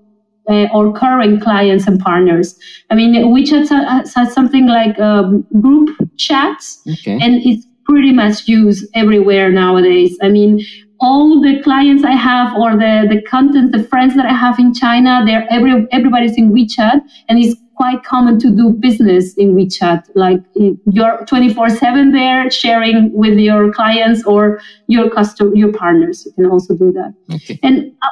uh, 0.49 0.67
or 0.75 0.93
current 0.93 1.43
clients 1.43 1.87
and 1.87 2.01
partners. 2.01 2.59
I 2.91 2.95
mean 2.95 3.15
wechat 3.35 3.69
has 3.69 4.33
something 4.35 4.67
like 4.67 4.99
um, 4.99 5.47
group 5.61 5.91
chats. 6.17 6.83
Okay. 6.93 7.19
and 7.21 7.43
it's 7.45 7.67
pretty 7.85 8.13
much 8.13 8.49
used 8.49 8.87
everywhere 8.95 9.51
nowadays. 9.51 10.17
I 10.23 10.29
mean 10.29 10.65
all 11.01 11.41
the 11.41 11.61
clients 11.63 12.05
I 12.05 12.13
have 12.13 12.55
or 12.57 12.73
the, 12.73 13.07
the 13.09 13.23
content, 13.23 13.73
the 13.73 13.83
friends 13.83 14.15
that 14.17 14.27
I 14.27 14.35
have 14.35 14.59
in 14.59 14.75
China, 14.75 15.23
they're 15.25 15.47
every, 15.51 15.87
everybody's 15.93 16.37
in 16.37 16.53
WeChat. 16.53 17.01
And 17.29 17.39
it's 17.39 17.59
quite 17.81 18.05
common 18.05 18.39
to 18.39 18.51
do 18.51 18.75
business 18.75 19.33
in 19.37 19.55
WeChat. 19.55 20.11
Like 20.15 20.43
you're 20.55 21.25
24 21.25 21.71
seven 21.71 22.13
there 22.13 22.51
sharing 22.51 23.11
with 23.15 23.39
your 23.39 23.73
clients 23.73 24.23
or 24.25 24.61
your 24.87 25.09
customer, 25.09 25.55
your 25.55 25.73
partners. 25.73 26.27
You 26.27 26.33
can 26.33 26.47
also 26.51 26.77
do 26.77 26.93
that. 26.93 27.15
Okay. 27.37 27.59
And 27.63 27.91
uh, 28.03 28.09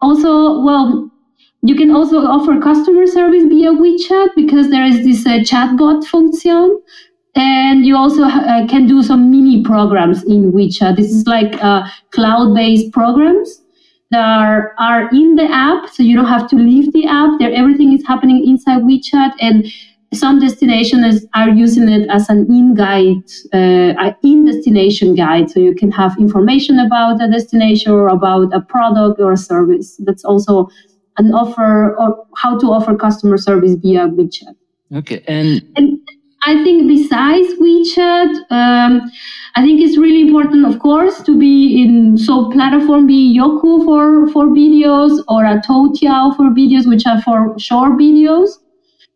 also, 0.00 0.60
well, 0.62 1.08
you 1.62 1.76
can 1.76 1.92
also 1.92 2.26
offer 2.26 2.60
customer 2.60 3.06
service 3.06 3.44
via 3.44 3.70
WeChat 3.70 4.30
because 4.34 4.70
there 4.70 4.84
is 4.84 5.04
this 5.04 5.24
uh, 5.24 5.38
chatbot 5.50 6.04
function. 6.06 6.82
And 7.36 7.86
you 7.86 7.96
also 7.96 8.24
uh, 8.24 8.66
can 8.66 8.88
do 8.88 9.00
some 9.00 9.30
mini 9.30 9.62
programs 9.62 10.24
in 10.24 10.50
WeChat. 10.50 10.96
This 10.96 11.12
is 11.12 11.24
like 11.28 11.62
uh, 11.62 11.86
cloud-based 12.10 12.92
programs 12.92 13.63
that 14.10 14.20
are 14.20 14.74
are 14.78 15.08
in 15.10 15.34
the 15.36 15.44
app, 15.50 15.88
so 15.88 16.02
you 16.02 16.16
don't 16.16 16.26
have 16.26 16.48
to 16.50 16.56
leave 16.56 16.92
the 16.92 17.06
app. 17.06 17.38
There, 17.38 17.52
everything 17.52 17.92
is 17.92 18.06
happening 18.06 18.46
inside 18.46 18.82
WeChat, 18.82 19.32
and 19.40 19.66
some 20.12 20.38
destinations 20.40 21.26
are 21.34 21.48
using 21.48 21.88
it 21.88 22.08
as 22.08 22.28
an 22.28 22.46
in 22.46 22.74
guide, 22.74 23.24
uh, 23.52 24.12
in 24.22 24.44
destination 24.44 25.14
guide, 25.14 25.50
so 25.50 25.60
you 25.60 25.74
can 25.74 25.90
have 25.90 26.16
information 26.18 26.78
about 26.78 27.22
a 27.22 27.30
destination 27.30 27.92
or 27.92 28.08
about 28.08 28.54
a 28.54 28.60
product 28.60 29.20
or 29.20 29.32
a 29.32 29.36
service. 29.36 29.96
That's 29.98 30.24
also 30.24 30.68
an 31.16 31.32
offer 31.32 31.96
or 31.96 32.26
how 32.36 32.58
to 32.58 32.66
offer 32.66 32.96
customer 32.96 33.38
service 33.38 33.74
via 33.74 34.08
WeChat. 34.08 34.54
Okay, 34.94 35.24
and, 35.26 35.62
and 35.76 35.98
I 36.46 36.62
think 36.62 36.86
besides 36.88 37.54
WeChat, 37.60 38.34
um, 38.50 39.10
I 39.56 39.62
think 39.62 39.80
it's 39.80 39.96
really 39.96 40.20
important, 40.20 40.66
of 40.66 40.78
course, 40.78 41.22
to 41.22 41.38
be 41.38 41.82
in 41.82 42.18
so 42.18 42.50
platform 42.50 43.06
be 43.06 43.36
Youku 43.38 43.84
for 43.84 44.28
for 44.32 44.46
videos 44.46 45.22
or 45.28 45.44
a 45.44 45.60
Toutiao 45.60 46.36
for 46.36 46.50
videos, 46.50 46.86
which 46.86 47.06
are 47.06 47.20
for 47.22 47.58
short 47.58 47.92
videos. 47.92 48.50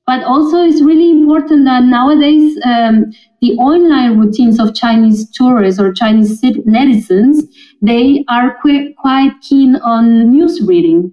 But 0.06 0.25
also, 0.25 0.62
it's 0.62 0.82
really 0.82 1.11
important 1.11 1.66
that 1.66 1.85
nowadays 1.85 2.58
um, 2.64 3.12
the 3.42 3.52
online 3.56 4.18
routines 4.18 4.58
of 4.58 4.75
Chinese 4.75 5.28
tourists 5.30 5.78
or 5.80 5.92
Chinese 5.92 6.40
netizens 6.42 7.42
they 7.82 8.25
are 8.28 8.56
qu- 8.62 8.94
quite 8.99 9.32
keen 9.42 9.76
on 9.76 10.30
news 10.32 10.62
reading. 10.62 11.12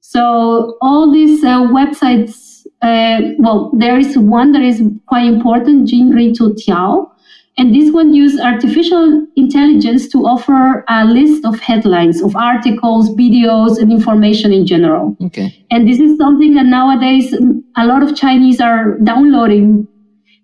So 0.00 0.76
all 0.80 1.12
these 1.12 1.44
uh, 1.44 1.62
websites 1.78 2.53
uh, 2.84 3.32
well, 3.38 3.70
there 3.74 3.98
is 3.98 4.16
one 4.18 4.52
that 4.52 4.62
is 4.62 4.82
quite 5.06 5.26
important, 5.26 5.88
Jinri 5.88 6.34
Tiao. 6.34 7.10
And 7.56 7.74
this 7.74 7.92
one 7.92 8.12
uses 8.12 8.40
artificial 8.40 9.26
intelligence 9.36 10.08
to 10.08 10.26
offer 10.26 10.84
a 10.88 11.04
list 11.04 11.44
of 11.46 11.60
headlines 11.60 12.20
of 12.20 12.34
articles, 12.36 13.08
videos, 13.10 13.78
and 13.80 13.92
information 13.92 14.52
in 14.52 14.66
general. 14.66 15.16
Okay. 15.22 15.64
And 15.70 15.88
this 15.88 16.00
is 16.00 16.18
something 16.18 16.54
that 16.54 16.66
nowadays 16.66 17.32
a 17.76 17.86
lot 17.86 18.02
of 18.02 18.16
Chinese 18.16 18.60
are 18.60 18.98
downloading 18.98 19.86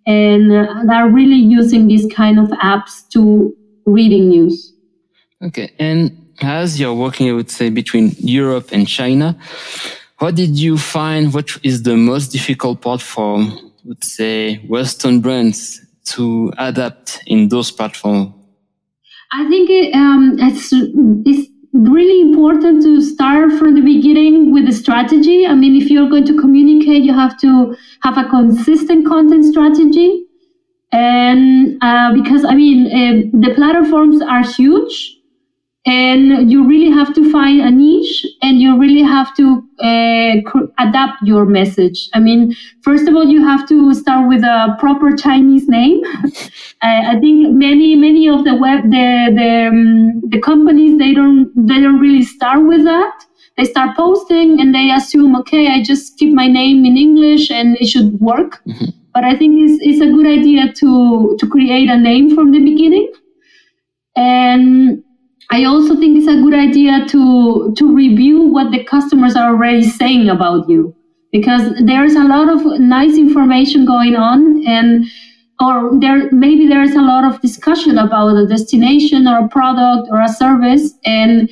and 0.06 0.52
uh, 0.52 0.84
are 0.90 1.10
really 1.10 1.42
using 1.58 1.88
these 1.88 2.06
kind 2.14 2.38
of 2.38 2.46
apps 2.60 3.06
to 3.10 3.54
reading 3.86 4.28
news. 4.28 4.72
Okay. 5.42 5.72
And 5.78 6.16
as 6.40 6.80
you're 6.80 6.94
working, 6.94 7.28
I 7.28 7.32
would 7.32 7.50
say, 7.50 7.70
between 7.70 8.14
Europe 8.18 8.68
and 8.72 8.86
China, 8.88 9.36
what 10.20 10.34
did 10.34 10.58
you 10.58 10.76
find? 10.76 11.32
What 11.32 11.48
is 11.62 11.82
the 11.82 11.96
most 11.96 12.28
difficult 12.28 12.82
part 12.82 13.00
for, 13.00 13.38
let's 13.84 14.14
say, 14.14 14.56
Western 14.68 15.20
brands 15.20 15.80
to 16.12 16.52
adapt 16.58 17.22
in 17.26 17.48
those 17.48 17.70
platforms? 17.70 18.32
I 19.32 19.48
think 19.48 19.70
it, 19.70 19.94
um, 19.94 20.36
it's, 20.38 20.68
it's 20.72 21.50
really 21.72 22.20
important 22.20 22.82
to 22.82 23.00
start 23.00 23.50
from 23.58 23.74
the 23.74 23.80
beginning 23.80 24.52
with 24.52 24.68
a 24.68 24.72
strategy. 24.72 25.46
I 25.46 25.54
mean, 25.54 25.80
if 25.80 25.88
you're 25.90 26.10
going 26.10 26.26
to 26.26 26.38
communicate, 26.38 27.02
you 27.02 27.14
have 27.14 27.38
to 27.40 27.74
have 28.02 28.18
a 28.18 28.28
consistent 28.28 29.06
content 29.06 29.46
strategy. 29.46 30.26
And 30.92 31.78
uh, 31.80 32.12
because, 32.12 32.44
I 32.44 32.54
mean, 32.54 32.86
uh, 32.88 33.48
the 33.48 33.54
platforms 33.54 34.20
are 34.20 34.42
huge 34.42 35.19
and 35.86 36.50
you 36.50 36.68
really 36.68 36.90
have 36.90 37.14
to 37.14 37.32
find 37.32 37.60
a 37.60 37.70
niche 37.70 38.26
and 38.42 38.60
you 38.60 38.78
really 38.78 39.02
have 39.02 39.34
to 39.34 39.66
uh, 39.82 40.34
adapt 40.78 41.22
your 41.22 41.46
message. 41.46 42.10
I 42.12 42.20
mean 42.20 42.54
first 42.82 43.08
of 43.08 43.14
all 43.14 43.24
you 43.24 43.42
have 43.46 43.66
to 43.68 43.94
start 43.94 44.28
with 44.28 44.42
a 44.42 44.76
proper 44.78 45.16
chinese 45.16 45.68
name. 45.68 46.02
I, 46.82 47.16
I 47.16 47.20
think 47.20 47.54
many 47.54 47.96
many 47.96 48.28
of 48.28 48.44
the 48.44 48.54
web 48.54 48.90
the 48.90 49.32
the, 49.34 49.68
um, 49.68 50.20
the 50.28 50.40
companies 50.40 50.98
they 50.98 51.14
don't 51.14 51.50
they 51.56 51.80
don't 51.80 51.98
really 51.98 52.24
start 52.24 52.66
with 52.66 52.84
that. 52.84 53.24
They 53.56 53.64
start 53.64 53.96
posting 53.96 54.60
and 54.60 54.74
they 54.74 54.90
assume 54.90 55.34
okay 55.36 55.66
i 55.68 55.82
just 55.82 56.18
keep 56.18 56.32
my 56.32 56.46
name 56.46 56.84
in 56.84 56.96
english 56.96 57.50
and 57.50 57.76
it 57.80 57.88
should 57.88 58.18
work. 58.20 58.62
Mm-hmm. 58.66 58.90
but 59.14 59.24
i 59.24 59.34
think 59.36 59.58
it's, 59.58 59.82
it's 59.82 60.00
a 60.00 60.10
good 60.12 60.26
idea 60.26 60.72
to 60.74 61.36
to 61.38 61.48
create 61.48 61.88
a 61.88 61.96
name 61.96 62.34
from 62.34 62.52
the 62.52 62.60
beginning. 62.60 63.10
And 64.16 65.04
I 65.50 65.64
also 65.64 65.96
think 65.96 66.16
it's 66.16 66.28
a 66.28 66.40
good 66.40 66.54
idea 66.54 67.06
to 67.08 67.74
to 67.76 67.94
review 67.94 68.42
what 68.42 68.70
the 68.70 68.84
customers 68.84 69.34
are 69.34 69.50
already 69.50 69.82
saying 69.82 70.28
about 70.28 70.68
you. 70.68 70.94
Because 71.32 71.72
there's 71.84 72.14
a 72.14 72.24
lot 72.24 72.48
of 72.48 72.80
nice 72.80 73.16
information 73.16 73.84
going 73.84 74.16
on 74.16 74.64
and 74.66 75.04
or 75.60 75.90
there 76.00 76.30
maybe 76.32 76.66
there's 76.66 76.94
a 76.94 77.02
lot 77.02 77.24
of 77.24 77.40
discussion 77.40 77.98
about 77.98 78.36
a 78.36 78.46
destination 78.46 79.26
or 79.26 79.44
a 79.44 79.48
product 79.48 80.08
or 80.10 80.20
a 80.20 80.28
service 80.28 80.92
and 81.04 81.50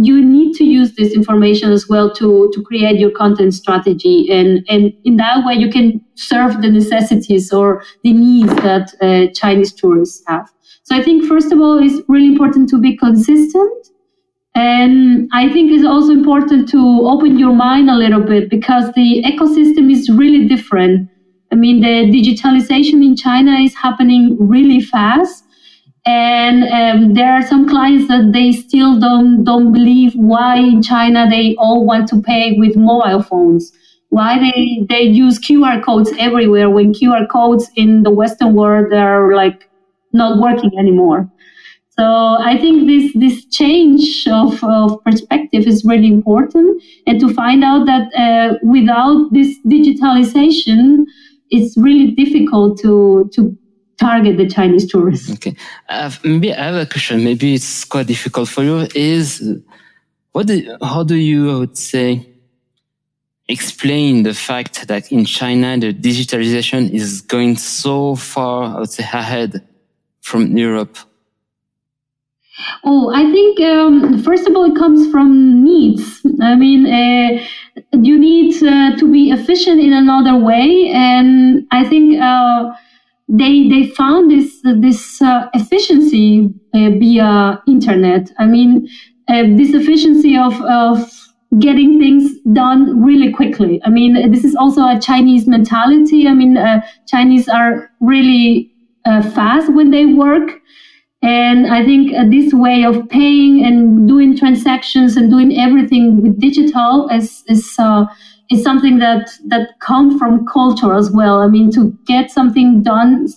you 0.00 0.24
need 0.24 0.54
to 0.54 0.64
use 0.64 0.94
this 0.94 1.12
information 1.12 1.72
as 1.72 1.88
well 1.88 2.14
to 2.14 2.50
to 2.54 2.62
create 2.62 3.00
your 3.00 3.10
content 3.10 3.54
strategy. 3.54 4.28
And 4.30 4.64
and 4.68 4.92
in 5.04 5.16
that 5.16 5.44
way 5.46 5.54
you 5.54 5.70
can 5.70 6.00
serve 6.14 6.60
the 6.62 6.70
necessities 6.70 7.52
or 7.52 7.82
the 8.04 8.12
needs 8.12 8.54
that 8.56 8.92
uh, 9.00 9.32
chinese 9.34 9.72
tourists 9.72 10.22
have 10.28 10.48
so 10.92 10.98
I 10.98 11.02
think, 11.02 11.26
first 11.26 11.50
of 11.52 11.58
all, 11.58 11.82
it's 11.82 12.02
really 12.06 12.26
important 12.26 12.68
to 12.68 12.78
be 12.78 12.98
consistent. 12.98 13.88
And 14.54 15.26
I 15.32 15.50
think 15.50 15.72
it's 15.72 15.86
also 15.86 16.12
important 16.12 16.68
to 16.68 17.00
open 17.04 17.38
your 17.38 17.54
mind 17.54 17.88
a 17.88 17.94
little 17.94 18.20
bit 18.20 18.50
because 18.50 18.92
the 18.92 19.22
ecosystem 19.24 19.90
is 19.90 20.10
really 20.10 20.46
different. 20.46 21.08
I 21.50 21.54
mean, 21.54 21.80
the 21.80 22.12
digitalization 22.12 23.02
in 23.02 23.16
China 23.16 23.52
is 23.52 23.74
happening 23.74 24.36
really 24.38 24.82
fast. 24.82 25.44
And 26.04 26.64
um, 26.64 27.14
there 27.14 27.32
are 27.32 27.46
some 27.46 27.66
clients 27.66 28.08
that 28.08 28.32
they 28.34 28.52
still 28.52 29.00
don't 29.00 29.44
don't 29.44 29.72
believe 29.72 30.12
why 30.14 30.58
in 30.58 30.82
China 30.82 31.26
they 31.30 31.54
all 31.56 31.86
want 31.86 32.06
to 32.08 32.20
pay 32.20 32.52
with 32.58 32.76
mobile 32.76 33.22
phones. 33.22 33.72
Why 34.10 34.38
they, 34.38 34.84
they 34.90 35.02
use 35.04 35.38
QR 35.38 35.82
codes 35.82 36.12
everywhere 36.18 36.68
when 36.68 36.92
QR 36.92 37.26
codes 37.30 37.70
in 37.76 38.02
the 38.02 38.10
Western 38.10 38.52
world 38.52 38.92
are 38.92 39.34
like 39.34 39.70
not 40.12 40.38
working 40.38 40.70
anymore. 40.78 41.30
So 41.98 42.04
I 42.04 42.56
think 42.58 42.86
this 42.86 43.12
this 43.14 43.44
change 43.46 44.26
of, 44.26 44.64
of 44.64 45.04
perspective 45.04 45.66
is 45.66 45.84
really 45.84 46.08
important, 46.08 46.82
and 47.06 47.20
to 47.20 47.32
find 47.34 47.62
out 47.62 47.84
that 47.84 48.08
uh, 48.16 48.56
without 48.62 49.28
this 49.32 49.58
digitalization, 49.66 51.04
it's 51.50 51.76
really 51.76 52.12
difficult 52.12 52.78
to 52.80 53.30
to 53.34 53.56
target 54.00 54.38
the 54.38 54.48
Chinese 54.48 54.86
tourists. 54.90 55.30
Okay, 55.32 55.54
uh, 55.90 56.10
maybe 56.24 56.54
I 56.54 56.64
have 56.64 56.76
a 56.76 56.86
question. 56.86 57.24
Maybe 57.24 57.54
it's 57.54 57.84
quite 57.84 58.06
difficult 58.06 58.48
for 58.48 58.62
you. 58.64 58.88
Is 58.94 59.42
what? 60.32 60.46
Do, 60.46 60.78
how 60.82 61.02
do 61.02 61.16
you? 61.16 61.54
I 61.54 61.58
would 61.58 61.76
say 61.76 62.26
explain 63.48 64.22
the 64.22 64.32
fact 64.32 64.88
that 64.88 65.12
in 65.12 65.26
China, 65.26 65.76
the 65.78 65.92
digitalization 65.92 66.88
is 66.90 67.20
going 67.20 67.58
so 67.58 68.16
far, 68.16 68.76
I 68.76 68.80
would 68.80 68.90
say, 68.90 69.02
ahead 69.02 69.62
from 70.22 70.56
Europe? 70.56 70.96
Oh, 72.84 73.12
I 73.14 73.30
think 73.30 73.60
um, 73.60 74.22
first 74.22 74.46
of 74.46 74.54
all, 74.54 74.64
it 74.64 74.76
comes 74.76 75.10
from 75.10 75.64
needs. 75.64 76.20
I 76.40 76.54
mean, 76.54 76.86
uh, 76.86 77.44
you 77.92 78.18
need 78.18 78.62
uh, 78.62 78.96
to 78.96 79.10
be 79.10 79.30
efficient 79.30 79.80
in 79.80 79.92
another 79.92 80.36
way, 80.36 80.90
and 80.92 81.66
I 81.70 81.84
think 81.84 82.20
uh, 82.20 82.72
they 83.28 83.68
they 83.68 83.86
found 83.88 84.30
this 84.30 84.60
this 84.62 85.22
uh, 85.22 85.48
efficiency 85.54 86.50
uh, 86.74 86.90
via 86.90 87.62
internet. 87.66 88.30
I 88.38 88.46
mean, 88.46 88.88
uh, 89.28 89.44
this 89.56 89.74
efficiency 89.74 90.36
of 90.36 90.60
of 90.62 91.10
getting 91.58 91.98
things 91.98 92.38
done 92.52 93.02
really 93.02 93.32
quickly. 93.32 93.80
I 93.84 93.90
mean, 93.90 94.30
this 94.30 94.44
is 94.44 94.54
also 94.54 94.82
a 94.82 94.98
Chinese 94.98 95.46
mentality. 95.46 96.26
I 96.26 96.34
mean, 96.34 96.56
Chinese 97.06 97.46
are 97.48 97.90
really 98.00 98.71
fast 99.04 99.72
when 99.72 99.90
they 99.90 100.06
work 100.06 100.62
and 101.22 101.68
I 101.68 101.84
think 101.84 102.12
uh, 102.14 102.24
this 102.28 102.52
way 102.52 102.84
of 102.84 103.08
paying 103.08 103.64
and 103.64 104.08
doing 104.08 104.36
transactions 104.36 105.16
and 105.16 105.30
doing 105.30 105.56
everything 105.56 106.20
with 106.20 106.40
digital 106.40 107.08
is 107.10 107.44
is 107.48 107.76
uh, 107.78 108.06
is 108.50 108.62
something 108.64 108.98
that 108.98 109.30
that 109.46 109.78
comes 109.78 110.18
from 110.18 110.44
culture 110.46 110.92
as 110.94 111.12
well. 111.12 111.40
I 111.40 111.46
mean, 111.46 111.70
to 111.72 111.96
get 112.06 112.32
something 112.32 112.82
done 112.82 113.28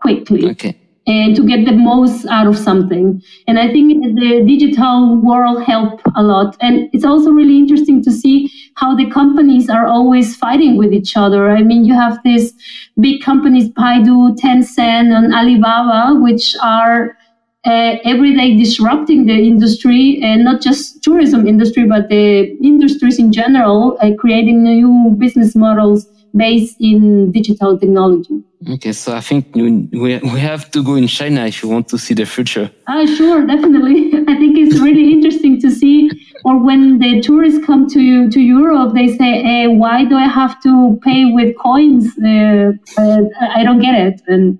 quickly. 0.00 0.50
Okay. 0.50 0.78
And 1.04 1.34
to 1.34 1.44
get 1.44 1.64
the 1.64 1.72
most 1.72 2.26
out 2.26 2.46
of 2.46 2.56
something. 2.56 3.20
And 3.48 3.58
I 3.58 3.66
think 3.72 4.04
the 4.14 4.44
digital 4.46 5.16
world 5.16 5.64
help 5.64 6.00
a 6.14 6.22
lot. 6.22 6.56
And 6.60 6.88
it's 6.92 7.04
also 7.04 7.30
really 7.30 7.58
interesting 7.58 8.04
to 8.04 8.12
see 8.12 8.48
how 8.76 8.94
the 8.96 9.10
companies 9.10 9.68
are 9.68 9.86
always 9.86 10.36
fighting 10.36 10.76
with 10.76 10.92
each 10.92 11.16
other. 11.16 11.50
I 11.50 11.62
mean, 11.62 11.84
you 11.84 11.94
have 11.94 12.18
these 12.24 12.54
big 13.00 13.22
companies, 13.22 13.68
Baidu, 13.68 14.36
Tencent, 14.38 15.12
and 15.16 15.34
Alibaba, 15.34 16.18
which 16.20 16.56
are 16.62 17.16
uh, 17.64 17.96
every 18.04 18.34
day 18.34 18.56
disrupting 18.56 19.26
the 19.26 19.34
industry 19.34 20.18
and 20.22 20.44
not 20.44 20.60
just 20.60 21.02
tourism 21.02 21.46
industry 21.46 21.84
but 21.86 22.08
the 22.08 22.56
industries 22.60 23.18
in 23.18 23.32
general 23.32 23.96
uh, 24.00 24.10
creating 24.18 24.64
new 24.64 25.14
business 25.18 25.54
models 25.54 26.06
based 26.34 26.76
in 26.80 27.30
digital 27.30 27.78
technology. 27.78 28.42
Okay 28.68 28.92
so 28.92 29.14
i 29.14 29.20
think 29.20 29.54
we, 29.54 29.88
we 29.92 30.40
have 30.40 30.70
to 30.70 30.82
go 30.82 30.94
in 30.94 31.06
china 31.06 31.46
if 31.46 31.62
you 31.62 31.68
want 31.68 31.86
to 31.88 31.98
see 31.98 32.14
the 32.14 32.26
future. 32.26 32.70
Ah 32.88 33.04
sure 33.04 33.46
definitely. 33.46 34.12
I 34.32 34.34
think 34.40 34.58
it's 34.58 34.80
really 34.80 35.12
interesting 35.12 35.60
to 35.60 35.70
see 35.70 36.10
or 36.44 36.58
when 36.58 36.98
the 36.98 37.20
tourists 37.20 37.64
come 37.64 37.88
to 37.88 38.28
to 38.30 38.40
europe 38.40 38.94
they 38.94 39.08
say 39.08 39.42
hey, 39.42 39.66
why 39.66 40.04
do 40.04 40.16
i 40.16 40.28
have 40.28 40.60
to 40.62 40.98
pay 41.02 41.32
with 41.32 41.56
coins 41.58 42.06
uh, 42.18 42.72
uh 42.98 43.22
i 43.58 43.62
don't 43.64 43.80
get 43.80 43.94
it 43.94 44.20
and 44.28 44.58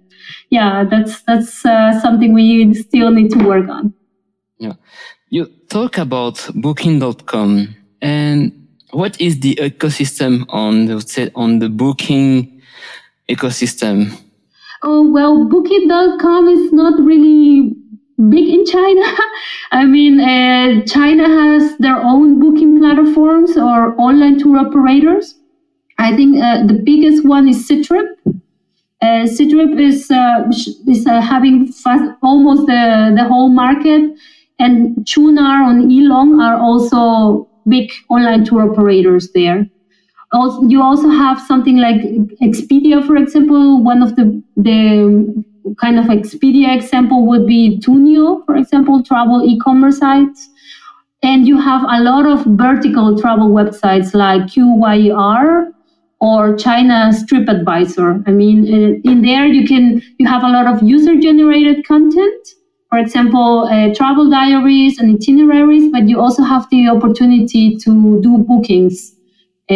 yeah, 0.50 0.84
that's 0.84 1.22
that's 1.22 1.64
uh, 1.64 1.98
something 2.00 2.32
we 2.32 2.74
still 2.74 3.10
need 3.10 3.30
to 3.32 3.38
work 3.44 3.68
on. 3.68 3.94
Yeah, 4.58 4.74
you 5.30 5.46
talk 5.68 5.98
about 5.98 6.48
Booking.com, 6.54 7.74
and 8.00 8.68
what 8.90 9.20
is 9.20 9.40
the 9.40 9.54
ecosystem 9.56 10.44
on 10.48 10.86
the 10.86 11.32
on 11.34 11.58
the 11.58 11.68
Booking 11.68 12.60
ecosystem? 13.28 14.12
Oh 14.82 15.10
well, 15.10 15.44
Booking.com 15.48 16.48
is 16.48 16.72
not 16.72 17.00
really 17.00 17.74
big 18.28 18.48
in 18.48 18.64
China. 18.66 19.02
I 19.72 19.84
mean, 19.84 20.20
uh, 20.20 20.84
China 20.84 21.28
has 21.28 21.76
their 21.78 21.96
own 21.96 22.40
booking 22.40 22.78
platforms 22.78 23.56
or 23.56 23.94
online 24.00 24.38
tour 24.38 24.58
operators. 24.58 25.38
I 25.98 26.16
think 26.16 26.42
uh, 26.42 26.66
the 26.66 26.74
biggest 26.74 27.24
one 27.24 27.48
is 27.48 27.68
Ctrip. 27.68 28.08
Uh, 29.02 29.24
is 29.24 30.10
uh, 30.10 30.44
is 30.86 31.06
uh, 31.08 31.20
having 31.20 31.66
fast, 31.66 32.04
almost 32.22 32.66
the, 32.66 33.12
the 33.16 33.24
whole 33.24 33.48
market, 33.48 34.14
and 34.60 34.96
Qunar 34.98 35.68
and 35.68 35.90
Elong 35.90 36.40
are 36.40 36.56
also 36.56 37.48
big 37.68 37.90
online 38.08 38.44
tour 38.44 38.70
operators 38.70 39.30
there. 39.32 39.66
Also, 40.32 40.62
you 40.68 40.80
also 40.80 41.08
have 41.08 41.40
something 41.40 41.78
like 41.78 42.00
Expedia, 42.40 43.04
for 43.06 43.16
example. 43.16 43.82
One 43.82 44.02
of 44.02 44.14
the 44.14 44.42
the 44.56 45.44
kind 45.80 45.98
of 45.98 46.06
Expedia 46.06 46.74
example 46.74 47.26
would 47.26 47.46
be 47.46 47.78
Tuniu, 47.78 48.44
for 48.46 48.56
example, 48.56 49.02
travel 49.02 49.42
e-commerce 49.44 49.98
sites. 49.98 50.48
And 51.22 51.46
you 51.46 51.58
have 51.58 51.82
a 51.82 52.02
lot 52.02 52.26
of 52.26 52.44
vertical 52.44 53.18
travel 53.18 53.48
websites 53.48 54.12
like 54.14 54.42
QYR 54.42 55.72
or 56.20 56.56
China's 56.56 57.24
TripAdvisor. 57.24 58.24
I 58.26 58.30
mean, 58.30 58.58
uh, 58.72 59.10
in 59.10 59.22
there 59.22 59.46
you 59.46 59.66
can 59.66 60.02
you 60.18 60.26
have 60.26 60.42
a 60.42 60.48
lot 60.48 60.66
of 60.66 60.82
user-generated 60.82 61.86
content. 61.86 62.48
For 62.90 62.98
example, 62.98 63.68
uh, 63.70 63.94
travel 63.94 64.28
diaries 64.30 64.98
and 64.98 65.16
itineraries, 65.16 65.90
but 65.90 66.08
you 66.08 66.20
also 66.20 66.42
have 66.42 66.68
the 66.70 66.88
opportunity 66.88 67.76
to 67.78 68.20
do 68.20 68.38
bookings 68.38 69.12
uh, 69.70 69.74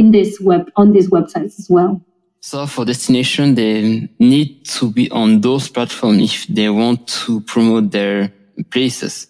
in 0.00 0.10
this 0.12 0.40
web 0.40 0.70
on 0.76 0.92
these 0.92 1.10
websites 1.10 1.58
as 1.58 1.66
well. 1.70 2.00
So 2.40 2.66
for 2.66 2.84
destination, 2.84 3.54
they 3.54 4.08
need 4.18 4.64
to 4.66 4.90
be 4.90 5.10
on 5.10 5.40
those 5.40 5.68
platforms 5.68 6.22
if 6.22 6.46
they 6.46 6.68
want 6.68 7.08
to 7.08 7.40
promote 7.40 7.90
their 7.90 8.32
places. 8.70 9.26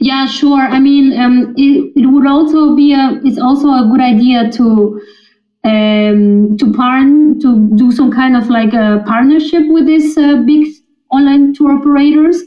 Yeah, 0.00 0.26
sure. 0.26 0.60
I 0.60 0.80
mean, 0.80 1.18
um, 1.18 1.54
it, 1.56 1.92
it 1.94 2.06
would 2.06 2.26
also 2.26 2.74
be 2.74 2.92
a, 2.92 3.20
it's 3.24 3.38
also 3.38 3.68
a 3.68 3.88
good 3.90 4.00
idea 4.00 4.50
to 4.52 5.00
um, 5.64 6.56
to 6.58 6.72
partner 6.72 7.34
to 7.40 7.76
do 7.76 7.92
some 7.92 8.10
kind 8.12 8.36
of 8.36 8.48
like 8.48 8.72
a 8.72 9.02
partnership 9.06 9.62
with 9.68 9.86
these 9.86 10.16
uh, 10.16 10.36
big 10.36 10.68
online 11.10 11.54
tour 11.54 11.72
operators. 11.78 12.42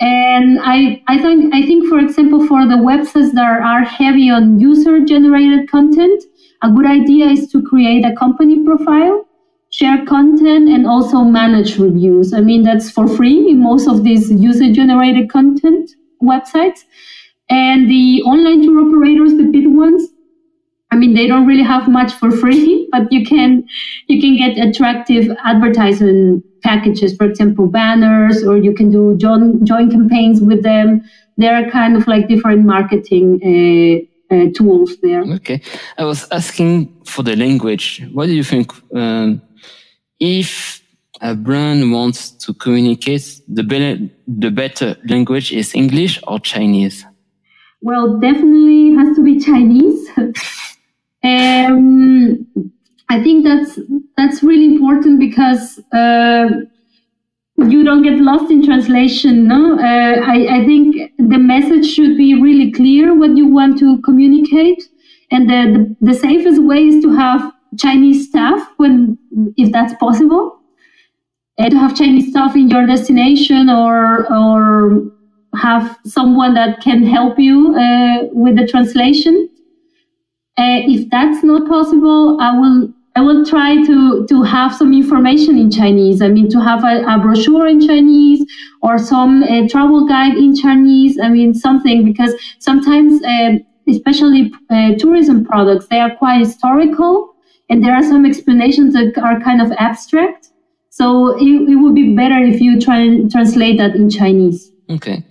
And 0.00 0.58
I, 0.62 1.02
I 1.08 1.18
think 1.18 1.54
I 1.54 1.62
think 1.62 1.88
for 1.88 1.98
example 1.98 2.46
for 2.46 2.66
the 2.66 2.76
websites 2.76 3.32
that 3.34 3.60
are 3.62 3.82
heavy 3.82 4.30
on 4.30 4.58
user 4.58 5.04
generated 5.04 5.70
content, 5.70 6.24
a 6.62 6.70
good 6.70 6.86
idea 6.86 7.26
is 7.26 7.50
to 7.52 7.62
create 7.62 8.04
a 8.04 8.14
company 8.16 8.64
profile, 8.64 9.26
share 9.70 10.04
content, 10.06 10.68
and 10.68 10.86
also 10.86 11.22
manage 11.22 11.78
reviews. 11.78 12.32
I 12.32 12.40
mean 12.40 12.62
that's 12.62 12.90
for 12.90 13.06
free 13.08 13.50
in 13.50 13.62
most 13.62 13.88
of 13.88 14.04
these 14.04 14.30
user 14.30 14.72
generated 14.72 15.30
content 15.30 15.90
websites. 16.22 16.84
And 17.50 17.90
the 17.90 18.22
online 18.22 18.62
tour 18.62 18.86
operators, 18.86 19.34
the 19.34 19.44
big 19.44 19.66
ones, 19.66 20.08
I 20.92 20.96
mean, 20.96 21.14
they 21.14 21.26
don't 21.26 21.46
really 21.46 21.62
have 21.62 21.88
much 21.88 22.12
for 22.12 22.30
free, 22.30 22.86
but 22.92 23.10
you 23.10 23.24
can 23.24 23.64
you 24.08 24.20
can 24.20 24.36
get 24.36 24.64
attractive 24.68 25.34
advertisement 25.44 26.44
packages, 26.62 27.16
for 27.16 27.26
example, 27.26 27.66
banners, 27.66 28.44
or 28.44 28.56
you 28.58 28.74
can 28.74 28.90
do 28.90 29.16
joint 29.16 29.64
joint 29.64 29.90
campaigns 29.90 30.40
with 30.40 30.62
them. 30.62 31.02
There 31.38 31.54
are 31.56 31.70
kind 31.70 31.96
of 31.96 32.06
like 32.06 32.28
different 32.28 32.66
marketing 32.66 33.26
uh, 33.42 34.34
uh, 34.34 34.46
tools 34.54 34.96
there. 35.02 35.22
Okay, 35.38 35.62
I 35.96 36.04
was 36.04 36.30
asking 36.30 36.94
for 37.06 37.22
the 37.22 37.36
language. 37.36 38.02
What 38.12 38.26
do 38.26 38.34
you 38.34 38.44
think? 38.44 38.70
Um, 38.94 39.40
if 40.20 40.82
a 41.22 41.34
brand 41.34 41.90
wants 41.90 42.30
to 42.30 42.52
communicate, 42.52 43.40
the 43.48 43.62
be- 43.62 44.10
the 44.26 44.50
better 44.50 44.96
language 45.08 45.52
is 45.52 45.74
English 45.74 46.20
or 46.26 46.38
Chinese? 46.38 47.06
Well, 47.80 48.18
definitely 48.20 48.94
has 48.94 49.16
to 49.16 49.24
be 49.24 49.40
Chinese. 49.40 50.08
Um, 51.24 52.46
I 53.08 53.22
think 53.22 53.44
that's 53.44 53.78
that's 54.16 54.42
really 54.42 54.64
important 54.64 55.20
because 55.20 55.78
uh, 55.92 56.48
you 57.58 57.84
don't 57.84 58.02
get 58.02 58.18
lost 58.18 58.50
in 58.50 58.64
translation. 58.64 59.46
No, 59.46 59.78
uh, 59.78 60.20
I, 60.24 60.60
I 60.60 60.64
think 60.64 61.12
the 61.18 61.38
message 61.38 61.86
should 61.86 62.16
be 62.16 62.40
really 62.40 62.72
clear 62.72 63.14
what 63.14 63.36
you 63.36 63.46
want 63.46 63.78
to 63.80 64.00
communicate, 64.02 64.82
and 65.30 65.48
the, 65.48 65.96
the, 66.00 66.12
the 66.12 66.14
safest 66.14 66.62
way 66.62 66.84
is 66.84 67.02
to 67.04 67.14
have 67.14 67.52
Chinese 67.78 68.28
staff 68.28 68.66
when 68.78 69.18
if 69.56 69.70
that's 69.72 69.94
possible, 70.00 70.58
and 71.58 71.70
to 71.70 71.78
have 71.78 71.96
Chinese 71.96 72.30
staff 72.30 72.56
in 72.56 72.68
your 72.68 72.86
destination 72.86 73.68
or 73.68 74.26
or 74.32 75.12
have 75.54 75.98
someone 76.06 76.54
that 76.54 76.80
can 76.80 77.04
help 77.04 77.38
you 77.38 77.76
uh, 77.76 78.24
with 78.32 78.56
the 78.56 78.66
translation. 78.66 79.50
Uh, 80.62 80.80
if 80.86 81.10
that's 81.10 81.42
not 81.42 81.68
possible, 81.68 82.40
I 82.40 82.56
will 82.56 82.92
I 83.16 83.20
will 83.20 83.44
try 83.44 83.70
to 83.84 84.26
to 84.26 84.42
have 84.42 84.74
some 84.80 84.92
information 84.92 85.58
in 85.58 85.70
Chinese. 85.70 86.22
I 86.22 86.28
mean, 86.28 86.48
to 86.50 86.60
have 86.60 86.84
a, 86.84 86.94
a 87.14 87.18
brochure 87.18 87.66
in 87.66 87.80
Chinese 87.86 88.46
or 88.80 88.96
some 88.98 89.42
uh, 89.42 89.66
travel 89.68 90.06
guide 90.06 90.36
in 90.36 90.54
Chinese. 90.54 91.18
I 91.18 91.30
mean, 91.30 91.52
something 91.52 92.04
because 92.04 92.34
sometimes, 92.60 93.24
uh, 93.24 93.58
especially 93.88 94.52
uh, 94.70 94.94
tourism 94.98 95.44
products, 95.44 95.88
they 95.88 95.98
are 95.98 96.14
quite 96.22 96.38
historical, 96.46 97.34
and 97.68 97.84
there 97.84 97.94
are 97.94 98.06
some 98.12 98.24
explanations 98.24 98.94
that 98.94 99.18
are 99.18 99.40
kind 99.40 99.60
of 99.60 99.72
abstract. 99.88 100.50
So 100.90 101.36
it, 101.38 101.70
it 101.72 101.76
would 101.82 101.94
be 101.96 102.14
better 102.14 102.38
if 102.38 102.60
you 102.60 102.80
try 102.80 102.98
and 102.98 103.30
translate 103.32 103.78
that 103.78 103.96
in 103.96 104.10
Chinese. 104.10 104.70
Okay. 104.90 105.24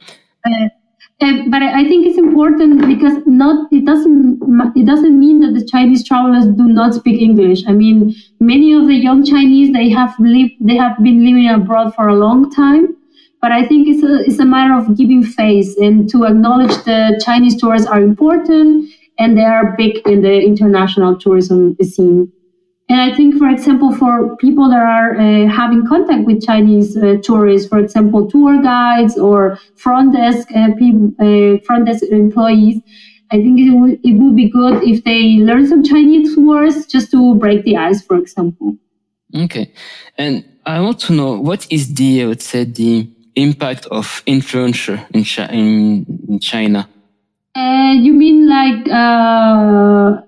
Uh, 1.21 1.43
but 1.49 1.61
I 1.61 1.83
think 1.87 2.07
it's 2.07 2.17
important 2.17 2.87
because 2.87 3.13
not 3.27 3.71
it 3.71 3.85
doesn't 3.85 4.41
it 4.75 4.87
doesn't 4.87 5.19
mean 5.19 5.39
that 5.41 5.53
the 5.53 5.63
Chinese 5.63 6.03
travelers 6.07 6.45
do 6.45 6.67
not 6.67 6.95
speak 6.95 7.21
English. 7.21 7.61
I 7.67 7.73
mean, 7.73 8.15
many 8.39 8.73
of 8.73 8.87
the 8.87 8.95
young 8.95 9.23
Chinese 9.23 9.71
they 9.71 9.89
have 9.89 10.15
lived 10.19 10.53
they 10.59 10.75
have 10.77 10.97
been 11.03 11.23
living 11.23 11.47
abroad 11.47 11.93
for 11.93 12.07
a 12.07 12.15
long 12.15 12.49
time. 12.49 12.97
But 13.39 13.51
I 13.51 13.67
think 13.67 13.87
it's 13.87 14.03
a 14.03 14.21
it's 14.27 14.39
a 14.39 14.45
matter 14.45 14.73
of 14.73 14.97
giving 14.97 15.23
face 15.23 15.77
and 15.77 16.09
to 16.09 16.25
acknowledge 16.25 16.75
the 16.85 17.21
Chinese 17.23 17.55
tourists 17.61 17.87
are 17.87 18.01
important 18.01 18.89
and 19.19 19.37
they 19.37 19.43
are 19.43 19.75
big 19.77 19.97
in 20.07 20.23
the 20.23 20.41
international 20.41 21.15
tourism 21.15 21.77
scene. 21.83 22.31
And 22.91 22.99
I 22.99 23.15
think, 23.15 23.37
for 23.37 23.47
example, 23.47 23.93
for 23.95 24.35
people 24.35 24.69
that 24.69 24.83
are 24.83 25.15
uh, 25.15 25.47
having 25.47 25.87
contact 25.87 26.25
with 26.25 26.45
Chinese 26.45 26.97
uh, 26.97 27.15
tourists, 27.23 27.69
for 27.69 27.79
example, 27.79 28.29
tour 28.29 28.61
guides 28.61 29.17
or 29.17 29.57
front 29.77 30.11
desk 30.11 30.49
uh, 30.53 30.71
people, 30.77 31.13
uh, 31.17 31.57
front 31.65 31.85
desk 31.85 32.03
employees, 32.11 32.81
I 33.31 33.37
think 33.37 33.61
it, 33.61 33.71
w- 33.71 33.97
it 34.03 34.15
would 34.19 34.35
be 34.35 34.49
good 34.49 34.83
if 34.83 35.05
they 35.05 35.37
learn 35.37 35.67
some 35.67 35.83
Chinese 35.83 36.35
words 36.35 36.85
just 36.85 37.11
to 37.11 37.33
break 37.35 37.63
the 37.63 37.77
ice, 37.77 38.01
for 38.01 38.17
example. 38.17 38.75
Okay, 39.33 39.71
and 40.17 40.43
I 40.65 40.81
want 40.81 40.99
to 41.07 41.13
know 41.13 41.39
what 41.39 41.65
is 41.71 41.93
the 41.93 42.23
I 42.23 42.25
would 42.25 42.41
say 42.41 42.65
the 42.65 43.07
impact 43.37 43.85
of 43.85 44.21
influencer 44.27 44.99
in, 45.13 45.23
Chi- 45.23 45.53
in, 45.53 46.05
in 46.27 46.39
China. 46.41 46.89
Uh, 47.55 47.93
you 47.93 48.11
mean 48.11 48.49
like 48.49 48.85
uh, 48.89 50.23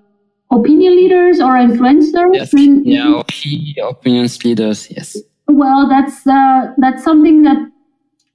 opinion 0.50 0.96
leaders 0.96 1.40
or 1.40 1.52
influencers? 1.54 2.34
Yes. 2.34 2.54
In- 2.54 2.84
Yeah, 2.84 3.22
key 3.28 3.76
opinions 3.82 4.44
leaders. 4.44 4.90
Yes. 4.90 5.16
Well, 5.48 5.88
that's 5.88 6.26
uh, 6.26 6.72
that's 6.78 7.04
something 7.04 7.42
that 7.42 7.58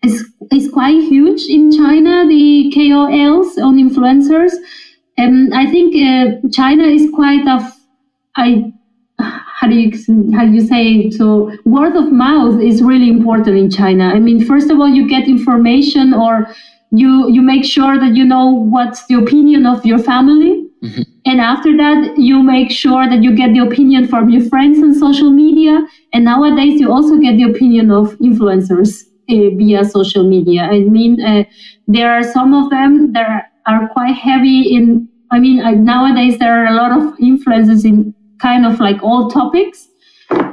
is 0.04 0.26
is 0.52 0.70
quite 0.70 1.02
huge 1.02 1.44
in 1.50 1.72
China. 1.72 2.26
The 2.28 2.72
KOLs 2.76 3.58
on 3.58 3.78
influencers, 3.78 4.54
and 5.18 5.54
I 5.54 5.66
think 5.70 5.96
uh, 5.96 6.48
China 6.52 6.84
is 6.84 7.10
quite 7.14 7.48
of 7.48 7.64
I 8.36 8.72
how 9.20 9.68
do 9.68 9.76
you 9.76 9.92
how 10.34 10.46
do 10.46 10.52
you 10.52 10.62
say 10.62 10.84
it? 10.94 11.14
so 11.14 11.52
word 11.66 11.96
of 11.96 12.12
mouth 12.12 12.62
is 12.62 12.82
really 12.82 13.10
important 13.10 13.58
in 13.58 13.70
China. 13.70 14.06
I 14.06 14.20
mean, 14.20 14.46
first 14.46 14.70
of 14.70 14.80
all, 14.80 14.88
you 14.88 15.08
get 15.08 15.28
information 15.28 16.14
or 16.14 16.48
you 16.92 17.30
you 17.30 17.42
make 17.42 17.66
sure 17.66 18.00
that 18.00 18.16
you 18.16 18.24
know 18.24 18.48
what's 18.50 19.06
the 19.08 19.16
opinion 19.16 19.66
of 19.66 19.86
your 19.86 20.00
family 20.00 20.66
and 21.30 21.40
after 21.40 21.78
that 21.78 22.18
you 22.18 22.42
make 22.42 22.72
sure 22.72 23.08
that 23.08 23.22
you 23.22 23.36
get 23.36 23.54
the 23.54 23.60
opinion 23.60 24.08
from 24.08 24.30
your 24.30 24.44
friends 24.50 24.80
on 24.80 24.96
social 24.96 25.30
media. 25.30 25.80
And 26.12 26.26
nowadays 26.26 26.82
you 26.82 26.92
also 26.92 27.18
get 27.18 27.38
the 27.38 27.44
opinion 27.44 27.92
of 27.92 28.16
influencers 28.18 29.04
uh, 29.30 29.56
via 29.58 29.86
social 29.86 30.28
media. 30.28 30.64
I 30.64 30.80
mean 30.80 31.22
uh, 31.22 31.44
there 31.88 32.10
are 32.12 32.24
some 32.24 32.56
of 32.56 32.72
them 32.72 33.14
that 33.14 33.52
are 33.68 33.90
quite 33.90 34.16
heavy 34.16 34.76
in 34.76 35.08
i 35.32 35.38
mean 35.38 35.60
uh, 35.60 35.72
nowadays 35.72 36.40
there 36.40 36.54
are 36.60 36.66
a 36.66 36.76
lot 36.76 36.92
of 36.98 37.20
influences 37.20 37.86
in 37.86 38.16
kind 38.42 38.66
of 38.66 38.80
like 38.80 39.04
all 39.04 39.30
topics. 39.30 39.88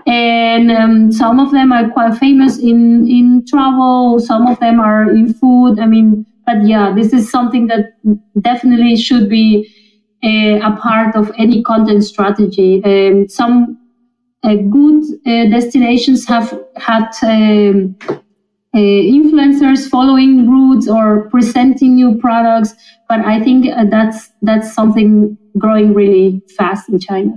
And 0.06 0.70
um, 0.70 1.10
some 1.10 1.40
of 1.40 1.52
them 1.52 1.72
are 1.72 1.88
quite 1.88 2.18
famous 2.18 2.58
in 2.58 3.08
in 3.08 3.46
travel. 3.46 4.20
Some 4.20 4.46
of 4.46 4.60
them 4.60 4.78
are 4.78 5.10
in 5.10 5.32
food. 5.32 5.80
I 5.80 5.86
mean 5.86 6.26
but 6.46 6.64
yeah 6.66 6.92
this 6.94 7.12
is 7.12 7.30
something 7.30 7.66
that 7.66 7.86
definitely 8.40 8.96
should 8.96 9.28
be 9.28 9.68
a 10.22 10.76
part 10.80 11.14
of 11.14 11.30
any 11.38 11.62
content 11.62 12.02
strategy 12.04 12.82
um, 12.84 13.28
some 13.28 13.78
uh, 14.42 14.54
good 14.54 15.02
uh, 15.26 15.46
destinations 15.50 16.26
have 16.26 16.58
had 16.76 17.08
um, 17.22 17.96
uh, 18.74 18.78
influencers 18.78 19.88
following 19.88 20.48
routes 20.48 20.88
or 20.88 21.28
presenting 21.30 21.94
new 21.94 22.16
products 22.18 22.74
but 23.08 23.20
i 23.20 23.42
think 23.42 23.66
that's 23.90 24.30
that's 24.42 24.72
something 24.72 25.36
growing 25.58 25.94
really 25.94 26.42
fast 26.56 26.88
in 26.88 26.98
china 26.98 27.32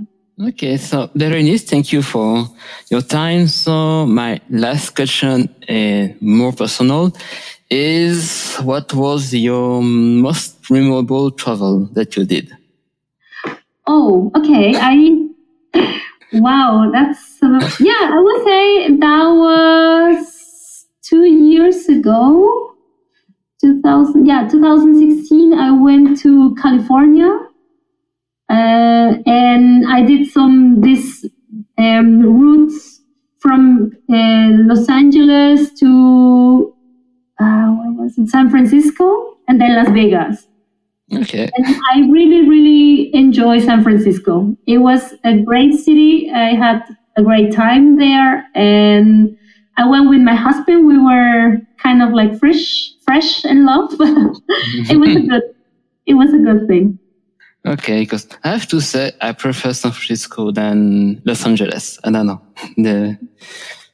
Okay, 0.48 0.78
so 0.78 1.10
Berenice, 1.14 1.64
thank 1.64 1.92
you 1.92 2.00
for 2.00 2.46
your 2.90 3.02
time. 3.02 3.46
So 3.46 4.06
my 4.06 4.40
last 4.48 4.96
question, 4.96 5.54
uh, 5.68 6.14
more 6.18 6.52
personal, 6.52 7.12
is 7.68 8.56
what 8.56 8.94
was 8.94 9.34
your 9.34 9.82
most 9.82 10.70
memorable 10.70 11.30
travel 11.30 11.90
that 11.92 12.16
you 12.16 12.24
did? 12.24 12.56
Oh, 13.86 14.30
okay. 14.36 14.74
I 14.76 15.26
wow, 16.32 16.90
that's 16.92 17.42
uh, 17.42 17.70
yeah. 17.80 18.10
I 18.12 18.20
would 18.20 18.44
say 18.44 18.96
that 18.96 19.24
was 19.28 20.86
two 21.02 21.24
years 21.24 21.88
ago, 21.88 22.74
two 23.60 23.80
thousand. 23.82 24.26
Yeah, 24.26 24.46
two 24.48 24.60
thousand 24.60 24.98
sixteen. 24.98 25.54
I 25.54 25.72
went 25.72 26.20
to 26.20 26.54
California, 26.56 27.30
uh, 28.48 29.14
and 29.26 29.86
I 29.88 30.02
did 30.02 30.30
some 30.30 30.80
this 30.80 31.26
um, 31.78 32.20
routes 32.22 33.00
from 33.38 33.90
uh, 34.08 34.48
Los 34.68 34.88
Angeles 34.88 35.72
to 35.80 36.74
uh, 37.40 37.74
was 37.96 38.18
it? 38.18 38.28
San 38.28 38.50
Francisco, 38.50 39.38
and 39.48 39.60
then 39.60 39.74
Las 39.74 39.88
Vegas. 39.88 40.46
Okay. 41.12 41.50
And 41.56 41.66
I 41.92 42.08
really, 42.10 42.48
really 42.48 43.14
enjoy 43.14 43.58
San 43.58 43.82
Francisco. 43.82 44.56
It 44.66 44.78
was 44.78 45.14
a 45.24 45.38
great 45.38 45.74
city. 45.74 46.30
I 46.32 46.54
had 46.54 46.82
a 47.16 47.22
great 47.22 47.52
time 47.52 47.96
there, 47.96 48.46
and 48.54 49.36
I 49.76 49.88
went 49.88 50.08
with 50.08 50.20
my 50.20 50.34
husband. 50.34 50.86
We 50.86 50.98
were 50.98 51.58
kind 51.82 52.02
of 52.02 52.10
like 52.12 52.38
fresh, 52.38 52.92
fresh 53.04 53.44
in 53.44 53.66
love. 53.66 53.92
it 54.00 54.98
was 54.98 55.16
a 55.16 55.20
good, 55.28 55.42
it 56.06 56.14
was 56.14 56.32
a 56.32 56.38
good 56.38 56.68
thing. 56.68 56.98
Okay, 57.66 58.00
because 58.00 58.26
I 58.44 58.50
have 58.52 58.68
to 58.68 58.80
say 58.80 59.12
I 59.20 59.32
prefer 59.32 59.72
San 59.72 59.90
Francisco 59.92 60.50
than 60.50 61.20
Los 61.24 61.44
Angeles. 61.44 61.98
I 62.04 62.10
don't 62.10 62.26
know. 62.26 62.40
The 62.76 63.18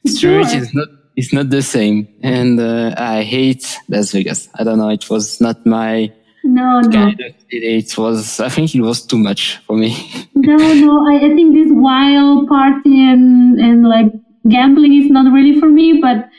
street 0.05 0.19
Sure. 0.19 0.61
is 0.61 0.73
not 0.73 0.87
it's 1.17 1.33
not 1.33 1.49
the 1.49 1.63
same, 1.63 2.07
and 2.21 2.59
uh, 2.59 2.93
I 2.95 3.23
hate 3.23 3.75
Las 3.89 4.11
Vegas. 4.11 4.47
I 4.59 4.63
don't 4.63 4.77
know. 4.77 4.89
It 4.89 5.09
was 5.09 5.41
not 5.41 5.65
my 5.65 6.13
No, 6.47 6.79
no, 6.79 6.89
kind 6.89 7.19
of 7.19 7.35
city. 7.51 7.77
It 7.77 7.97
was. 7.97 8.39
I 8.39 8.47
think 8.47 8.73
it 8.73 8.81
was 8.81 9.05
too 9.05 9.17
much 9.17 9.57
for 9.67 9.75
me. 9.75 9.91
no, 10.35 10.55
no. 10.55 11.05
I, 11.05 11.17
I 11.25 11.35
think 11.35 11.53
this 11.53 11.71
wild 11.71 12.47
party 12.47 13.03
and 13.11 13.59
and 13.59 13.85
like 13.87 14.13
gambling 14.47 14.93
is 14.93 15.11
not 15.11 15.31
really 15.33 15.59
for 15.59 15.67
me. 15.67 15.99
But 16.01 16.29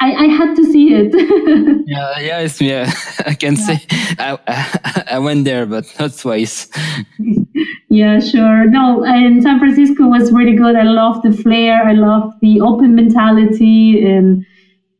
I, 0.00 0.12
I 0.12 0.26
had 0.28 0.54
to 0.56 0.64
see 0.64 0.94
it. 0.94 1.12
yeah, 1.86 2.18
yeah, 2.20 2.38
it's 2.38 2.58
yeah. 2.58 2.90
I 3.26 3.34
can 3.34 3.56
say 3.56 3.80
I, 4.18 4.38
I 4.48 5.04
I 5.10 5.18
went 5.18 5.44
there, 5.44 5.66
but 5.66 5.84
not 6.00 6.16
twice. 6.16 6.68
Yeah, 7.90 8.18
sure. 8.20 8.64
No, 8.64 9.04
and 9.04 9.42
San 9.42 9.58
Francisco 9.58 10.08
was 10.08 10.32
really 10.32 10.56
good. 10.56 10.74
I 10.74 10.84
love 10.84 11.20
the 11.22 11.32
flair. 11.32 11.84
I 11.84 11.92
love 11.92 12.32
the 12.40 12.62
open 12.62 12.94
mentality 12.94 14.02
and 14.06 14.46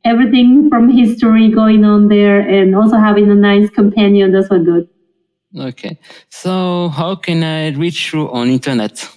everything 0.04 0.68
from 0.68 0.88
history 0.90 1.50
going 1.50 1.84
on 1.84 2.08
there, 2.08 2.40
and 2.40 2.74
also 2.74 2.96
having 2.96 3.30
a 3.30 3.34
nice 3.34 3.70
companion. 3.70 4.32
That's 4.32 4.50
what 4.50 4.64
good. 4.64 4.88
Okay, 5.58 5.98
so 6.28 6.88
how 6.90 7.14
can 7.14 7.42
I 7.42 7.70
reach 7.70 8.12
you 8.12 8.30
on 8.30 8.48
internet? 8.48 9.08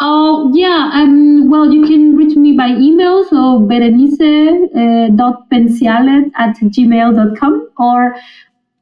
Oh, 0.00 0.52
yeah. 0.54 0.90
Um, 0.92 1.50
well, 1.50 1.72
you 1.72 1.84
can 1.86 2.16
reach 2.16 2.36
me 2.36 2.52
by 2.52 2.68
email. 2.68 3.24
So 3.24 3.58
berenice 3.60 4.20
uh, 4.20 5.08
at 6.36 6.56
gmail.com 6.60 7.68
or 7.78 8.14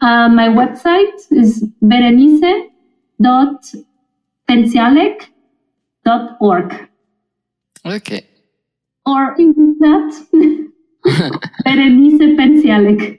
uh, 0.02 0.28
my 0.28 0.48
website 0.48 1.32
is 1.32 1.64
berenice 1.80 2.68
dot 3.20 3.64
pensialec 4.48 5.26
dot 6.04 6.36
org. 6.40 6.88
Okay. 7.84 8.26
or 9.06 9.34
in 9.38 9.76
that 9.78 10.26
Berenice 11.64 12.36
Pensialek. 12.36 13.18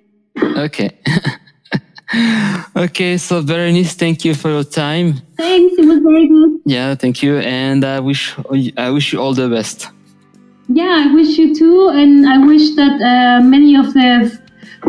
Okay. 0.57 0.89
okay, 2.75 3.17
so 3.17 3.41
Berenice, 3.41 3.93
thank 3.95 4.23
you 4.25 4.33
for 4.33 4.49
your 4.49 4.63
time. 4.63 5.13
Thanks, 5.37 5.75
it 5.77 5.85
was 5.85 5.99
very 5.99 6.27
good. 6.27 6.59
Yeah, 6.65 6.95
thank 6.95 7.21
you, 7.23 7.37
and 7.39 7.83
I 7.83 7.99
wish 7.99 8.35
I 8.77 8.89
wish 8.91 9.13
you 9.13 9.19
all 9.19 9.33
the 9.33 9.49
best. 9.49 9.89
Yeah, 10.69 11.05
I 11.07 11.13
wish 11.13 11.37
you 11.37 11.55
too, 11.55 11.89
and 11.89 12.27
I 12.27 12.37
wish 12.45 12.75
that 12.75 13.01
uh, 13.01 13.43
many 13.43 13.75
of 13.75 13.93
the 13.93 14.39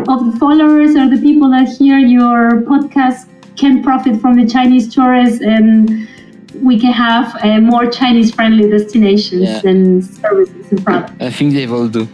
of 0.07 0.31
the 0.31 0.37
followers 0.39 0.95
or 0.95 1.09
the 1.09 1.19
people 1.21 1.49
that 1.51 1.67
hear 1.67 1.97
your 1.97 2.61
podcast 2.71 3.27
can 3.57 3.83
profit 3.83 4.21
from 4.21 4.35
the 4.35 4.47
Chinese 4.47 4.93
tourists, 4.93 5.41
and 5.41 6.07
we 6.61 6.79
can 6.79 6.93
have 6.93 7.35
uh, 7.43 7.59
more 7.59 7.85
Chinese-friendly 7.89 8.69
destinations 8.69 9.43
Yeah. 9.49 9.69
and 9.69 10.03
services 10.03 10.71
and 10.71 10.85
products. 10.85 11.13
I 11.19 11.29
think 11.31 11.53
they 11.53 11.67
will 11.67 11.87
do. 11.89 12.07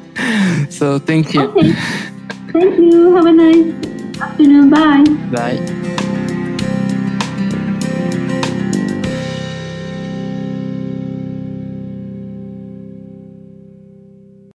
So 0.69 0.99
thank 0.99 1.34
you. 1.34 1.41
Okay, 1.43 1.71
thank 2.51 2.78
you. 2.80 3.15
Have 3.15 3.25
a 3.25 3.32
nice 3.32 4.21
afternoon. 4.21 4.69
Bye. 4.69 5.04
Bye. 5.32 5.82